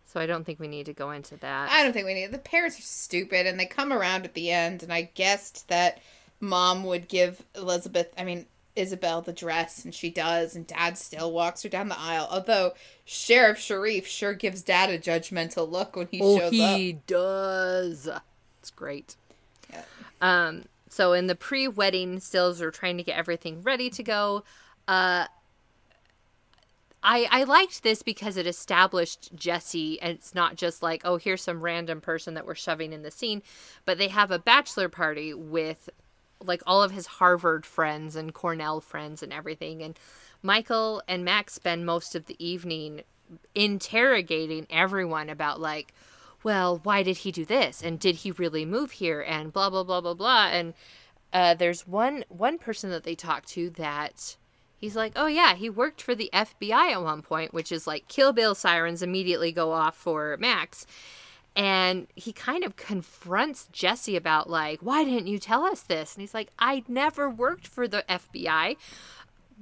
[0.05, 1.69] So I don't think we need to go into that.
[1.69, 2.31] I don't think we need.
[2.31, 4.81] The parents are stupid, and they come around at the end.
[4.83, 5.99] And I guessed that
[6.39, 8.45] mom would give Elizabeth, I mean
[8.77, 10.55] Isabel, the dress, and she does.
[10.55, 12.27] And Dad still walks her down the aisle.
[12.29, 12.73] Although
[13.05, 16.77] Sheriff Sharif sure gives Dad a judgmental look when he oh, shows he up.
[16.77, 18.09] He does.
[18.59, 19.15] It's great.
[19.71, 19.83] Yeah.
[20.21, 24.43] Um, so in the pre-wedding stills, we're trying to get everything ready to go.
[24.87, 25.27] Uh,
[27.03, 31.41] I I liked this because it established Jesse, and it's not just like oh here's
[31.41, 33.43] some random person that we're shoving in the scene,
[33.85, 35.89] but they have a bachelor party with
[36.43, 39.97] like all of his Harvard friends and Cornell friends and everything, and
[40.41, 43.01] Michael and Max spend most of the evening
[43.53, 45.93] interrogating everyone about like
[46.43, 47.81] well, why did he do this?
[47.81, 49.21] And did he really move here?
[49.21, 50.47] And blah blah blah blah blah.
[50.47, 50.73] And
[51.33, 54.37] uh, there's one one person that they talk to that
[54.77, 58.07] he's like, oh yeah, he worked for the FBI at one point, which is like
[58.07, 60.85] Kill Bill sirens immediately go off for Max.
[61.57, 66.13] And he kind of confronts Jesse about like, why didn't you tell us this?
[66.13, 68.77] And he's like, I never worked for the FBI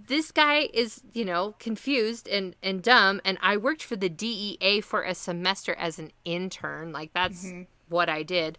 [0.07, 3.21] this guy is, you know, confused and, and dumb.
[3.23, 6.91] And I worked for the DEA for a semester as an intern.
[6.91, 7.63] Like that's mm-hmm.
[7.89, 8.57] what I did.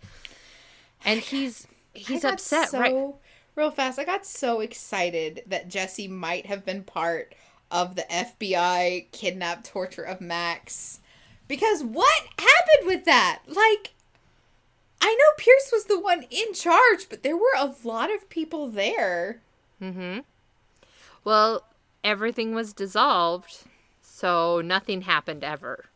[1.05, 3.15] And he's he's upset, so, right?
[3.55, 7.35] Real fast, I got so excited that Jesse might have been part
[7.71, 11.01] of the FBI kidnap torture of Max.
[11.49, 13.43] Because what happened with that?
[13.47, 13.93] Like,
[15.01, 18.69] I know Pierce was the one in charge, but there were a lot of people
[18.69, 19.41] there.
[19.81, 20.21] Mm-hmm.
[21.25, 21.65] Well,
[22.03, 23.65] everything was dissolved,
[24.01, 25.87] so nothing happened ever.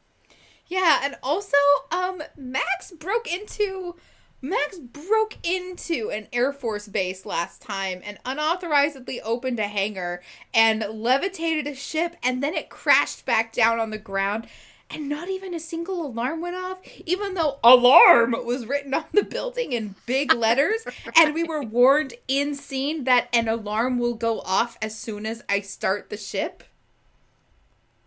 [0.66, 1.56] Yeah, and also,
[1.90, 3.96] um, Max broke into
[4.42, 10.22] Max broke into an Air Force base last time and unauthorizedly opened a hangar
[10.54, 14.46] and levitated a ship, and then it crashed back down on the ground.
[14.92, 19.22] And not even a single alarm went off, even though alarm was written on the
[19.22, 20.84] building in big letters.
[21.16, 25.42] and we were warned in scene that an alarm will go off as soon as
[25.48, 26.64] I start the ship.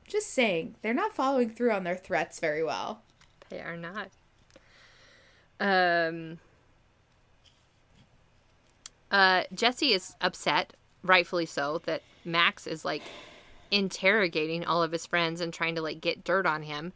[0.07, 3.01] Just saying, they're not following through on their threats very well.
[3.49, 4.09] They are not.
[5.59, 6.39] Um.
[9.09, 10.73] Uh, Jesse is upset,
[11.03, 13.03] rightfully so, that Max is like
[13.73, 16.93] interrogating all of his friends and trying to like get dirt on him.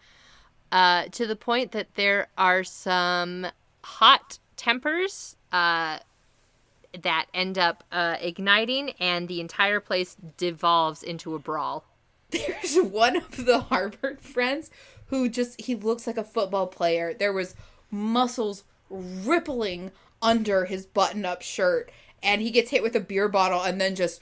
[0.71, 3.47] Uh, to the point that there are some
[3.83, 5.97] hot tempers uh,
[7.01, 11.85] that end up uh, igniting, and the entire place devolves into a brawl.
[12.29, 14.69] There's one of the Harvard friends
[15.07, 17.13] who just he looks like a football player.
[17.13, 17.55] There was
[17.89, 21.91] muscles rippling under his button-up shirt
[22.23, 24.21] and he gets hit with a beer bottle and then just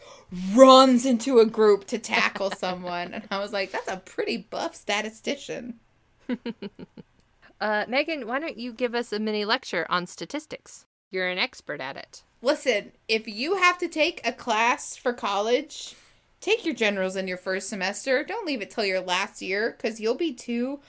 [0.54, 4.76] runs into a group to tackle someone and I was like that's a pretty buff
[4.76, 5.80] statistician.
[7.62, 10.86] uh, Megan, why don't you give us a mini lecture on statistics?
[11.12, 12.24] You're an expert at it.
[12.42, 15.96] Listen, if you have to take a class for college,
[16.42, 18.24] take your generals in your first semester.
[18.24, 20.80] Don't leave it till your last year because you'll be too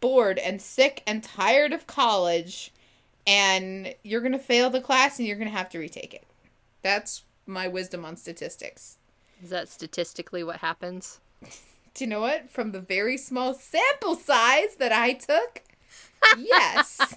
[0.00, 2.72] bored and sick and tired of college
[3.26, 6.24] and you're going to fail the class and you're going to have to retake it.
[6.86, 8.98] That's my wisdom on statistics.
[9.42, 11.18] Is that statistically what happens?
[11.94, 12.48] Do you know what?
[12.48, 15.62] From the very small sample size that I took,
[16.38, 17.16] yes.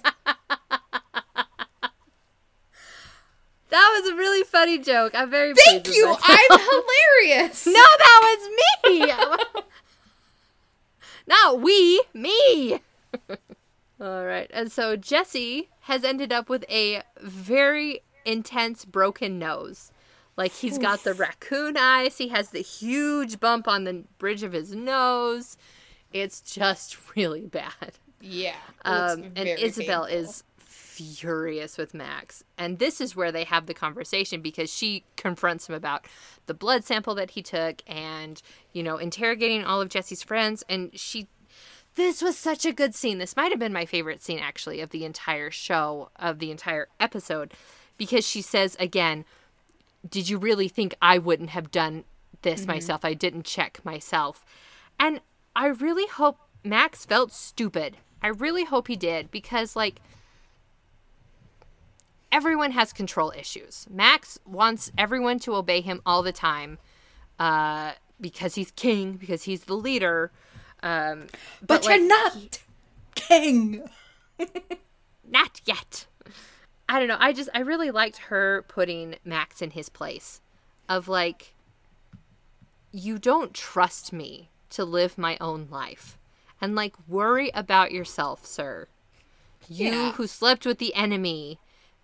[3.68, 5.12] That was a really funny joke.
[5.14, 6.16] I'm very Thank you.
[6.20, 6.58] I'm
[7.22, 7.64] hilarious.
[7.64, 8.38] No, that
[8.82, 9.62] was me.
[11.28, 12.80] Not we, me.
[14.00, 14.50] All right.
[14.52, 19.92] And so Jesse has ended up with a very intense broken nose.
[20.36, 24.52] Like he's got the raccoon eyes, he has the huge bump on the bridge of
[24.52, 25.56] his nose.
[26.12, 27.98] It's just really bad.
[28.20, 28.56] Yeah.
[28.84, 30.24] Um, and Isabel painful.
[30.24, 30.44] is
[31.00, 32.44] furious with Max.
[32.58, 36.06] And this is where they have the conversation because she confronts him about
[36.46, 38.40] the blood sample that he took and,
[38.72, 40.62] you know, interrogating all of Jesse's friends.
[40.68, 41.28] And she,
[41.94, 43.18] this was such a good scene.
[43.18, 46.88] This might have been my favorite scene, actually, of the entire show, of the entire
[46.98, 47.54] episode,
[48.00, 49.26] because she says again,
[50.08, 52.04] Did you really think I wouldn't have done
[52.40, 52.70] this mm-hmm.
[52.70, 53.04] myself?
[53.04, 54.42] I didn't check myself.
[54.98, 55.20] And
[55.54, 57.98] I really hope Max felt stupid.
[58.22, 60.00] I really hope he did because, like,
[62.32, 63.86] everyone has control issues.
[63.90, 66.78] Max wants everyone to obey him all the time
[67.38, 70.32] uh, because he's king, because he's the leader.
[70.82, 71.26] Um,
[71.60, 72.50] but, but you're not he...
[73.14, 73.82] king.
[75.28, 76.06] not yet.
[76.90, 77.16] I don't know.
[77.20, 80.40] I just, I really liked her putting Max in his place
[80.88, 81.54] of like,
[82.90, 86.18] you don't trust me to live my own life.
[86.60, 88.88] And like, worry about yourself, sir.
[89.68, 90.12] You yeah.
[90.12, 91.60] who slept with the enemy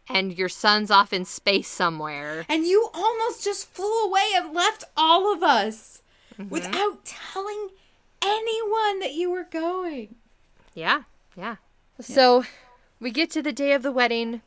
[0.09, 2.47] and your son's off in space somewhere.
[2.49, 6.01] And you almost just flew away and left all of us
[6.39, 6.49] mm-hmm.
[6.49, 7.71] without telling
[8.23, 10.15] anyone that you were going.
[10.75, 11.03] Yeah,
[11.37, 11.57] yeah.
[11.99, 12.05] yeah.
[12.05, 12.45] So
[13.01, 14.43] we get to the day of the wedding.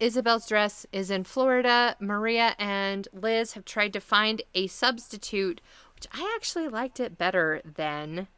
[0.00, 1.96] Isabel's dress is in Florida.
[1.98, 5.60] Maria and Liz have tried to find a substitute,
[5.94, 8.28] which I actually liked it better than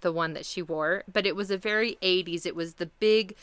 [0.00, 2.46] the one that she wore, but it was a very 80s.
[2.46, 3.34] It was the big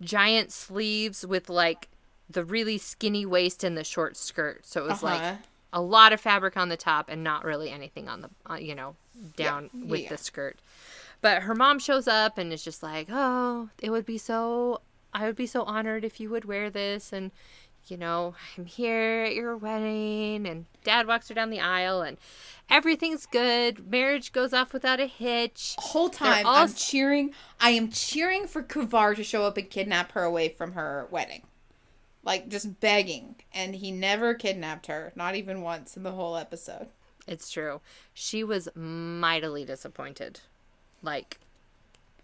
[0.00, 1.88] giant sleeves with like
[2.28, 4.66] the really skinny waist and the short skirt.
[4.66, 5.18] So it was uh-huh.
[5.18, 5.38] like
[5.72, 8.74] a lot of fabric on the top and not really anything on the uh, you
[8.74, 8.96] know
[9.36, 9.86] down yeah.
[9.86, 10.08] with yeah.
[10.08, 10.58] the skirt.
[11.20, 14.80] But her mom shows up and is just like, "Oh, it would be so
[15.16, 17.30] I would be so honored if you would wear this and
[17.88, 22.18] you know, I'm here at your wedding and dad walks her down the aisle and
[22.68, 23.88] everything's good.
[23.90, 25.76] Marriage goes off without a hitch.
[25.78, 26.56] Whole time all...
[26.56, 27.32] I'm cheering.
[27.60, 31.42] I am cheering for Kivar to show up and kidnap her away from her wedding
[32.26, 36.88] like just begging, and he never kidnapped her, not even once in the whole episode.
[37.26, 37.80] It's true.
[38.12, 40.40] She was mightily disappointed.
[41.02, 41.38] Like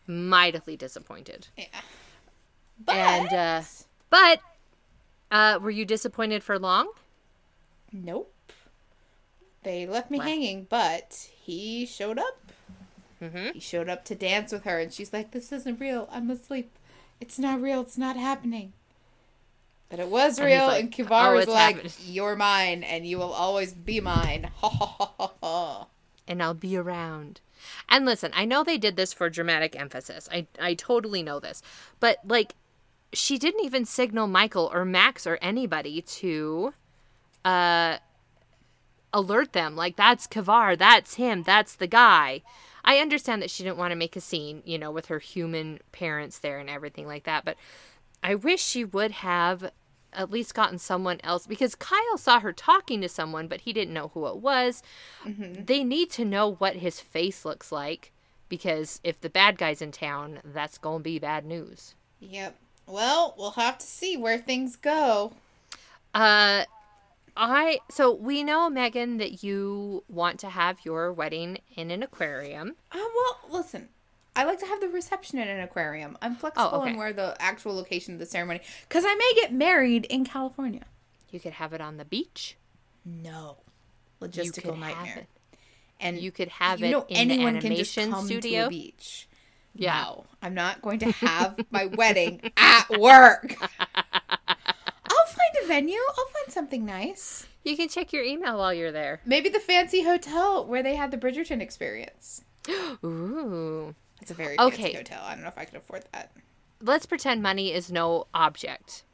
[0.07, 1.47] mightily disappointed.
[1.57, 1.67] Yeah.
[2.85, 3.63] But and uh
[4.11, 4.41] but
[5.31, 6.89] uh were you disappointed for long?
[7.93, 8.33] Nope.
[9.63, 10.27] They left me what?
[10.27, 12.53] hanging, but he showed up.
[13.23, 13.51] Mm-hmm.
[13.55, 16.09] He showed up to dance with her, and she's like, "This isn't real.
[16.11, 16.73] I'm asleep.
[17.21, 17.81] It's not real.
[17.83, 18.73] It's not happening."
[19.89, 23.07] But it was And real, like, and Kivar "Oh, was like, happening." "You're mine, and
[23.07, 25.87] you will always be mine." Ha ha ha ha ha.
[26.27, 27.41] and I'll be around.
[27.89, 30.29] And listen, I know they did this for dramatic emphasis.
[30.33, 31.63] I I totally know this.
[32.01, 32.57] But like
[33.13, 36.75] she didn't even signal Michael or Max or anybody to
[37.45, 37.99] uh
[39.13, 42.43] alert them like that's Kivar, that's him, that's the guy.
[42.85, 45.79] I understand that she didn't want to make a scene, you know, with her human
[45.93, 47.57] parents there and everything like that, but
[48.23, 49.71] I wish she would have
[50.13, 53.95] at least gotten someone else because Kyle saw her talking to someone, but he didn't
[53.95, 54.83] know who it was.
[55.25, 58.13] They need to know what his face looks like
[58.49, 61.95] because if the bad guy's in town, that's going to be bad news.
[62.21, 62.57] Yep.
[62.93, 65.33] Well, we'll have to see where things go.
[66.15, 66.65] Uh
[67.35, 72.75] I so we know Megan that you want to have your wedding in an aquarium.
[72.93, 73.89] Oh well, listen.
[74.37, 76.17] I like to have the reception in an aquarium.
[76.23, 76.91] I'm flexible Oh, okay.
[76.91, 80.85] on where the actual location of the ceremony, because I may get married in California.
[81.31, 82.57] You could have it on the beach.
[83.05, 83.57] No,
[84.21, 85.27] logistical nightmare.
[86.01, 88.41] And You could have you it know in anyone the can just animation come to
[88.41, 88.67] studio.
[88.67, 89.29] a beach.
[89.75, 90.03] Yeah.
[90.03, 93.55] No, I'm not going to have my wedding at work.
[93.89, 95.99] I'll find a venue.
[96.11, 97.47] I'll find something nice.
[97.65, 99.21] You can check your email while you're there.
[99.25, 102.43] Maybe the fancy hotel where they had the Bridgerton experience.
[103.05, 103.95] Ooh.
[104.21, 104.77] It's a very Okay.
[104.83, 105.23] fancy hotel.
[105.25, 106.33] I don't know if I can afford that.
[106.81, 109.05] Let's pretend money is no object.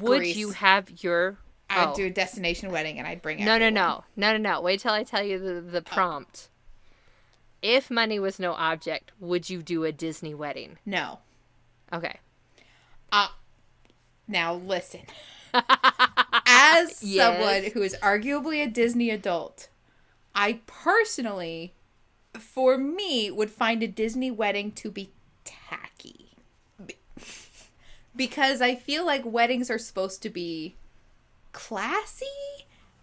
[0.00, 0.36] Would Greece.
[0.36, 1.94] you have your I'd Oh.
[1.96, 3.74] do a destination wedding and I'd bring No, no, everyone.
[3.74, 4.04] no.
[4.14, 4.60] No, no, no.
[4.60, 5.82] Wait till I tell you the, the oh.
[5.82, 6.48] prompt.
[7.62, 10.78] If money was no object, would you do a Disney wedding?
[10.86, 11.20] No.
[11.92, 12.18] Okay.
[13.10, 13.28] Uh,
[14.28, 15.02] now listen.
[16.46, 17.16] As Yes.
[17.16, 19.68] someone who is arguably a Disney adult,
[20.34, 21.72] I personally,
[22.38, 25.10] for me, would find a Disney wedding to be
[25.44, 26.30] tacky.
[28.14, 30.74] Because I feel like weddings are supposed to be
[31.52, 32.24] classy,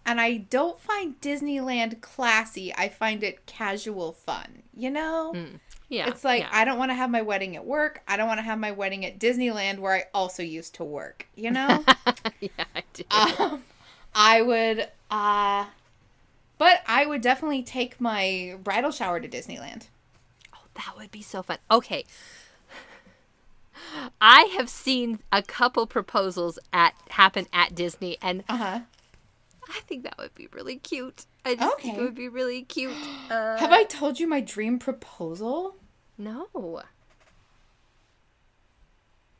[0.06, 2.74] and I don't find Disneyland classy.
[2.74, 5.34] I find it casual fun, you know?
[5.88, 6.08] Yeah.
[6.08, 6.48] It's like yeah.
[6.52, 8.02] I don't want to have my wedding at work.
[8.08, 11.26] I don't want to have my wedding at Disneyland where I also used to work.
[11.36, 11.84] You know,
[12.40, 13.04] yeah, I do.
[13.10, 13.64] um,
[14.14, 15.66] I would, uh,
[16.58, 19.86] but I would definitely take my bridal shower to Disneyland.
[20.54, 21.58] Oh, that would be so fun.
[21.70, 22.04] Okay.
[24.20, 28.80] I have seen a couple proposals at happen at Disney and Uh huh.
[29.68, 31.26] I think that would be really cute.
[31.44, 32.94] I just think it would be really cute.
[33.30, 35.76] Uh, Have I told you my dream proposal?
[36.18, 36.82] No.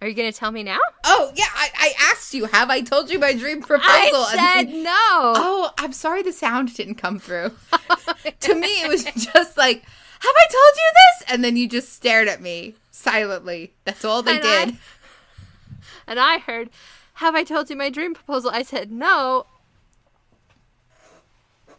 [0.00, 0.78] Are you going to tell me now?
[1.04, 2.44] Oh yeah, I, I asked you.
[2.46, 3.86] Have I told you my dream proposal?
[3.88, 4.90] I said then- no.
[4.92, 7.52] Oh, I'm sorry the sound didn't come through.
[8.40, 11.32] to me, it was just like, Have I told you this?
[11.32, 13.72] And then you just stared at me silently.
[13.84, 14.76] That's all they And I- did.
[16.06, 16.68] And I heard,
[17.14, 18.50] Have I told you my dream proposal?
[18.52, 19.46] I said no.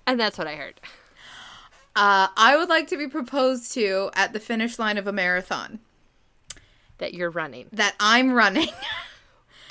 [0.08, 0.80] And that's what I heard.
[1.96, 5.80] Uh, I would like to be proposed to at the finish line of a marathon
[6.98, 7.68] That you're running.
[7.72, 8.70] that I'm running.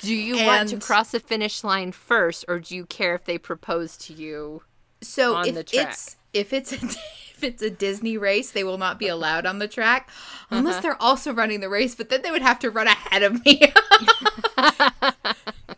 [0.01, 3.37] Do you want to cross the finish line first, or do you care if they
[3.39, 4.61] propose to you?
[5.01, 5.89] So On if the track.
[5.89, 9.57] it's if it's a, if it's a Disney race, they will not be allowed on
[9.59, 10.57] the track Uh-huh.
[10.57, 11.95] unless they're also running the race.
[11.95, 13.61] But then they would have to run ahead of me,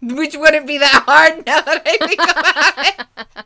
[0.01, 2.77] which wouldn't be that hard now that I think about
[3.39, 3.45] it.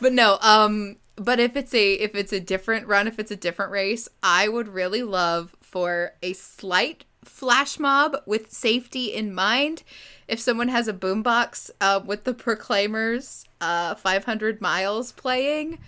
[0.00, 3.36] But no, um, but if it's a if it's a different run, if it's a
[3.36, 9.82] different race, I would really love for a slight flash mob with safety in mind.
[10.26, 15.78] If someone has a boombox uh, with the Proclaimers uh, 500 miles playing,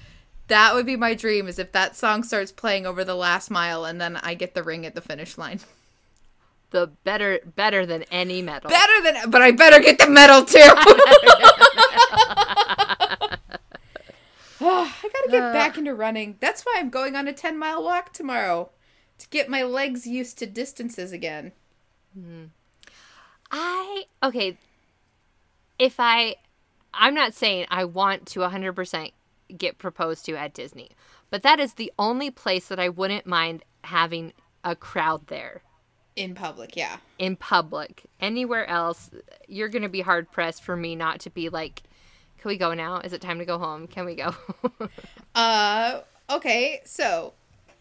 [0.49, 1.49] that would be my dream.
[1.49, 4.63] Is if that song starts playing over the last mile, and then I get the
[4.63, 5.61] ring at the finish line.
[6.71, 8.71] The better, better than any medal.
[8.71, 10.59] Better than, but I better get the medal too.
[14.63, 15.81] Oh, I gotta get back uh.
[15.81, 16.37] into running.
[16.41, 18.71] That's why I'm going on a 10 mile walk tomorrow
[19.19, 21.53] to get my legs used to distances again.
[22.15, 22.45] Hmm.
[23.51, 24.57] I okay.
[25.79, 26.37] If I,
[26.95, 29.13] I'm not saying I want to 100%
[29.57, 30.91] get proposed to at Disney,
[31.31, 34.33] but that is the only place that I wouldn't mind having
[34.65, 35.63] a crowd there
[36.15, 36.99] In public, yeah.
[37.19, 38.05] in public.
[38.21, 39.11] Anywhere else,
[39.49, 41.83] you're gonna be hard pressed for me not to be like,
[42.43, 42.99] "Can we go now?
[42.99, 43.87] Is it time to go home?
[43.87, 44.35] Can we go?"
[45.35, 47.33] Uh, okay, so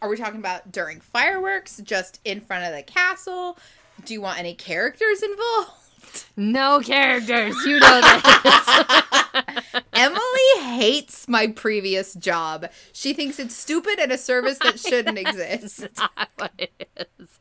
[0.02, 3.58] are we talking about during fireworks, just in front of the castle?
[4.06, 6.26] Do you want any characters involved?
[6.38, 7.56] no characters.
[7.66, 9.64] You know that.
[9.94, 12.70] Emily hates my previous job.
[12.94, 15.88] She thinks it's stupid and a service that shouldn't exist.
[15.98, 16.90] not what it
[17.20, 17.40] is.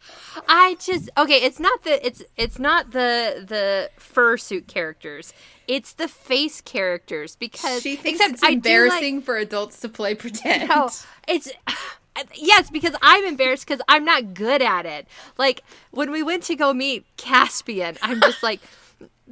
[0.48, 1.34] I just okay.
[1.42, 5.32] It's not the it's it's not the the fursuit characters.
[5.68, 10.14] It's the face characters because She thinks it's do like- embarrassing for adults to play
[10.14, 10.68] pretend.
[10.68, 10.90] No,
[11.28, 11.51] it's
[12.34, 15.07] yes because I'm embarrassed because I'm not good at it.
[15.38, 18.61] Like when we went to go meet Caspian, I'm just like,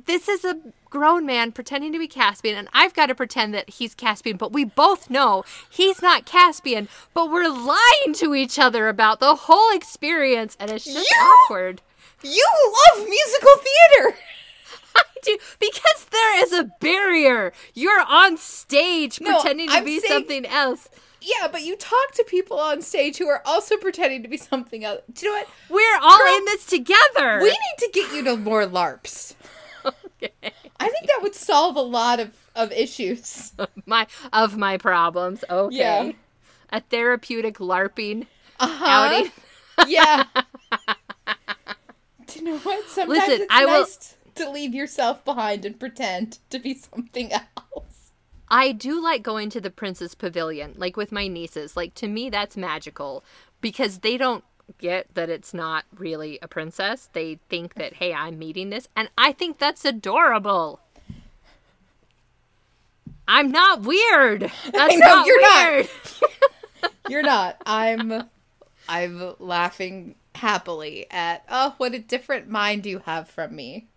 [0.06, 0.56] this is a
[0.90, 4.36] grown man pretending to be Caspian, and I've got to pretend that he's Caspian.
[4.36, 6.88] But we both know he's not Caspian.
[7.14, 11.82] But we're lying to each other about the whole experience, and it's just You- awkward.
[12.22, 12.46] You
[12.96, 14.18] love musical theater.
[14.96, 17.52] I do because there is a barrier.
[17.74, 20.88] You're on stage No, pretending to I'm be saying- something else.
[21.20, 24.84] Yeah, but you talk to people on stage who are also pretending to be something
[24.84, 25.00] else.
[25.12, 25.48] Do you know what?
[25.68, 27.40] We're all Girl, in this together.
[27.42, 29.34] We need to get you to more LARPs.
[30.80, 33.52] I think that would solve a lot of, of issues.
[33.86, 35.44] my of my problems.
[35.48, 35.76] Okay.
[35.76, 36.12] Yeah.
[36.70, 38.26] A therapeutic LARPing
[38.60, 38.84] Uh-huh.
[38.86, 39.30] outing.
[39.86, 40.24] Yeah.
[42.26, 42.86] Do you know what?
[42.88, 47.32] Sometimes Listen, it's I will- nice to leave yourself behind and pretend to be something
[47.32, 48.12] else.
[48.50, 51.76] I do like going to the Princess Pavilion, like with my nieces.
[51.76, 53.24] Like to me, that's magical
[53.60, 54.44] because they don't
[54.78, 57.08] get that it's not really a princess.
[57.12, 60.80] They think that hey, I'm meeting this, and I think that's adorable.
[63.26, 64.50] I'm not weird.
[64.72, 65.70] That's know, not you're not.
[65.70, 65.88] weird.
[67.08, 67.60] You're not.
[67.66, 68.24] I'm
[68.88, 73.88] I'm laughing happily at oh what a different mind you have from me.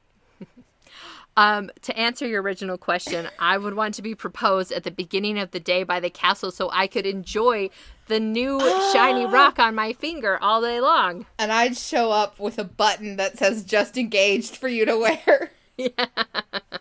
[1.38, 5.40] Um, to answer your original question, I would want to be proposed at the beginning
[5.40, 7.70] of the day by the castle so I could enjoy
[8.08, 8.60] the new
[8.92, 11.26] shiny rock on my finger all day long.
[11.40, 15.52] And I'd show up with a button that says just engaged for you to wear.
[15.78, 16.06] Yeah.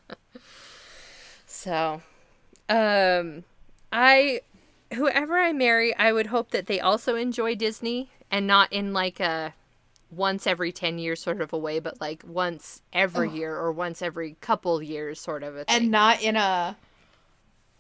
[1.62, 2.00] So,
[2.70, 3.44] um,
[3.92, 4.40] I,
[4.94, 9.20] whoever I marry, I would hope that they also enjoy Disney and not in like
[9.20, 9.52] a
[10.10, 14.02] once every 10 years sort of a way, but like once every year or once
[14.02, 15.76] every couple years sort of a thing.
[15.82, 16.76] and not in a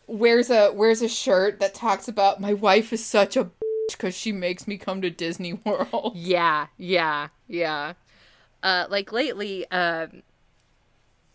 [0.06, 3.50] wears a wears a shirt that talks about my wife is such a
[3.90, 6.12] because she makes me come to Disney World.
[6.16, 7.94] Yeah, yeah, yeah.
[8.62, 10.22] Uh, like lately, um,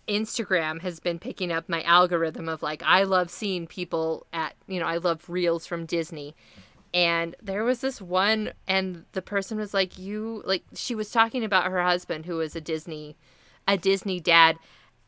[0.07, 4.79] Instagram has been picking up my algorithm of like I love seeing people at you
[4.79, 6.35] know I love reels from Disney,
[6.95, 11.43] and there was this one, and the person was like you like she was talking
[11.43, 13.17] about her husband who was a Disney,
[13.67, 14.57] a Disney dad,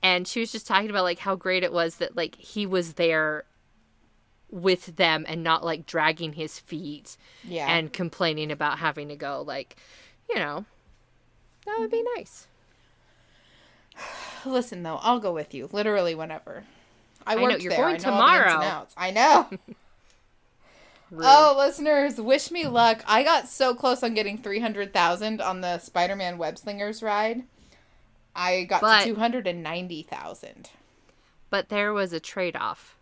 [0.04, 2.94] and she was just talking about like how great it was that like he was
[2.96, 3.46] there
[4.52, 7.68] with them and not like dragging his feet Yeah.
[7.70, 9.76] and complaining about having to go like
[10.30, 10.64] you know
[11.66, 12.48] that would be nice
[14.46, 16.64] Listen though, I'll go with you literally whenever.
[17.26, 17.78] I, know, you're there.
[17.80, 18.88] going I know all the ins and tomorrow.
[18.96, 19.48] I know.
[21.14, 23.04] Oh, listeners, wish me luck.
[23.08, 27.44] I got so close on getting 300,000 on the Spider-Man Web Slingers ride.
[28.36, 30.70] I got But- to 290,000.
[31.50, 32.98] but there was a trade-off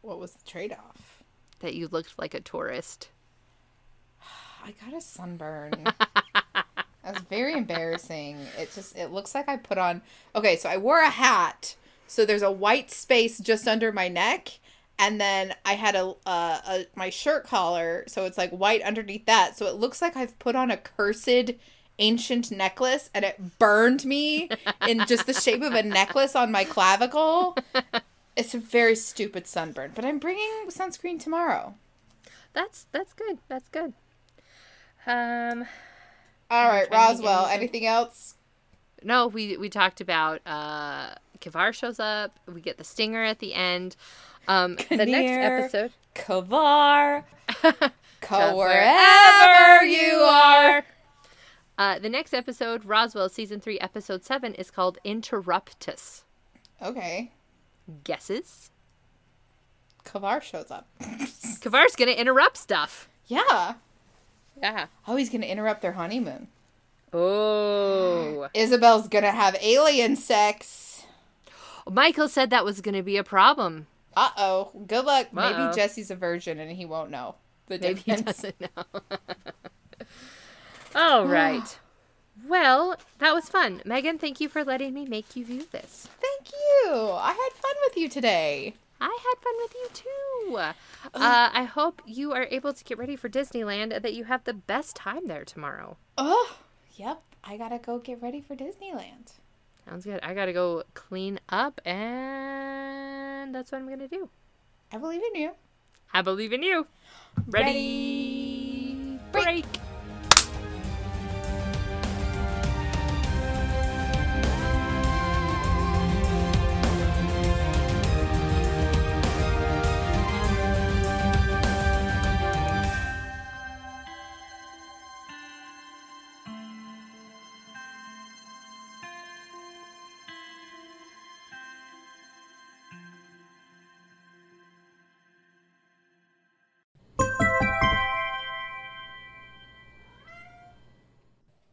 [0.00, 1.22] What was the trade-off?
[1.60, 3.08] that you looked like a tourist
[4.64, 5.84] I got a sunburn.
[7.04, 8.38] That's very embarrassing.
[8.58, 10.02] It just it looks like I put on
[10.34, 11.76] Okay, so I wore a hat.
[12.06, 14.58] So there's a white space just under my neck
[15.00, 19.26] and then I had a, uh, a my shirt collar, so it's like white underneath
[19.26, 19.56] that.
[19.56, 21.52] So it looks like I've put on a cursed
[21.98, 24.48] ancient necklace and it burned me
[24.88, 27.56] in just the shape of a necklace on my clavicle.
[28.36, 31.74] It's a very stupid sunburn, but I'm bringing sunscreen tomorrow.
[32.52, 33.92] that's that's good that's good
[35.06, 35.66] um
[36.50, 37.46] All right, trying to think Roswell.
[37.46, 37.58] anything.
[37.60, 38.34] Anything else?
[39.02, 43.54] no we we talked about uh Kivar shows up we get the stinger at the
[43.54, 43.96] end
[44.50, 47.22] um the next episode Kivar.
[48.28, 50.84] Go wherever you are.
[51.78, 56.22] uh the next episode Roswell season 3 episode 7 is called Interruptus
[56.82, 57.30] Okay.
[58.04, 58.70] guesses
[60.04, 60.88] Kivar shows up.
[61.00, 63.74] Kivar's gonna interrupt stuff yeah.
[64.60, 66.48] yeah Oh, he's gonna interrupt their honeymoon.
[67.12, 71.04] oh Isabel's gonna have alien sex.
[71.90, 73.86] Michael said that was gonna be a problem
[74.16, 74.70] Uh oh.
[74.86, 75.28] Good luck.
[75.34, 75.34] Uh-oh.
[75.34, 77.36] Maybe Jesse's a virgin and he won't know
[77.66, 78.68] the Maybe he doesn't know.
[80.94, 81.78] All right.
[82.46, 83.82] Well, that was fun.
[83.84, 86.08] Megan, thank you for letting me make you view this.
[86.20, 86.92] Thank you.
[86.92, 88.74] I had fun with you today.
[89.00, 90.60] I had fun with you too.
[91.14, 94.44] Uh, I hope you are able to get ready for Disneyland and that you have
[94.44, 95.96] the best time there tomorrow.
[96.18, 96.58] Oh,
[96.94, 97.22] yep.
[97.42, 99.32] I gotta go get ready for Disneyland.
[99.88, 100.20] Sounds good.
[100.22, 101.80] I gotta go clean up,
[103.40, 104.28] and that's what I'm gonna do.
[104.92, 105.50] I believe in you.
[106.12, 106.86] I believe in you.
[107.48, 109.18] Ready, Ready.
[109.32, 109.44] break.
[109.64, 109.89] break.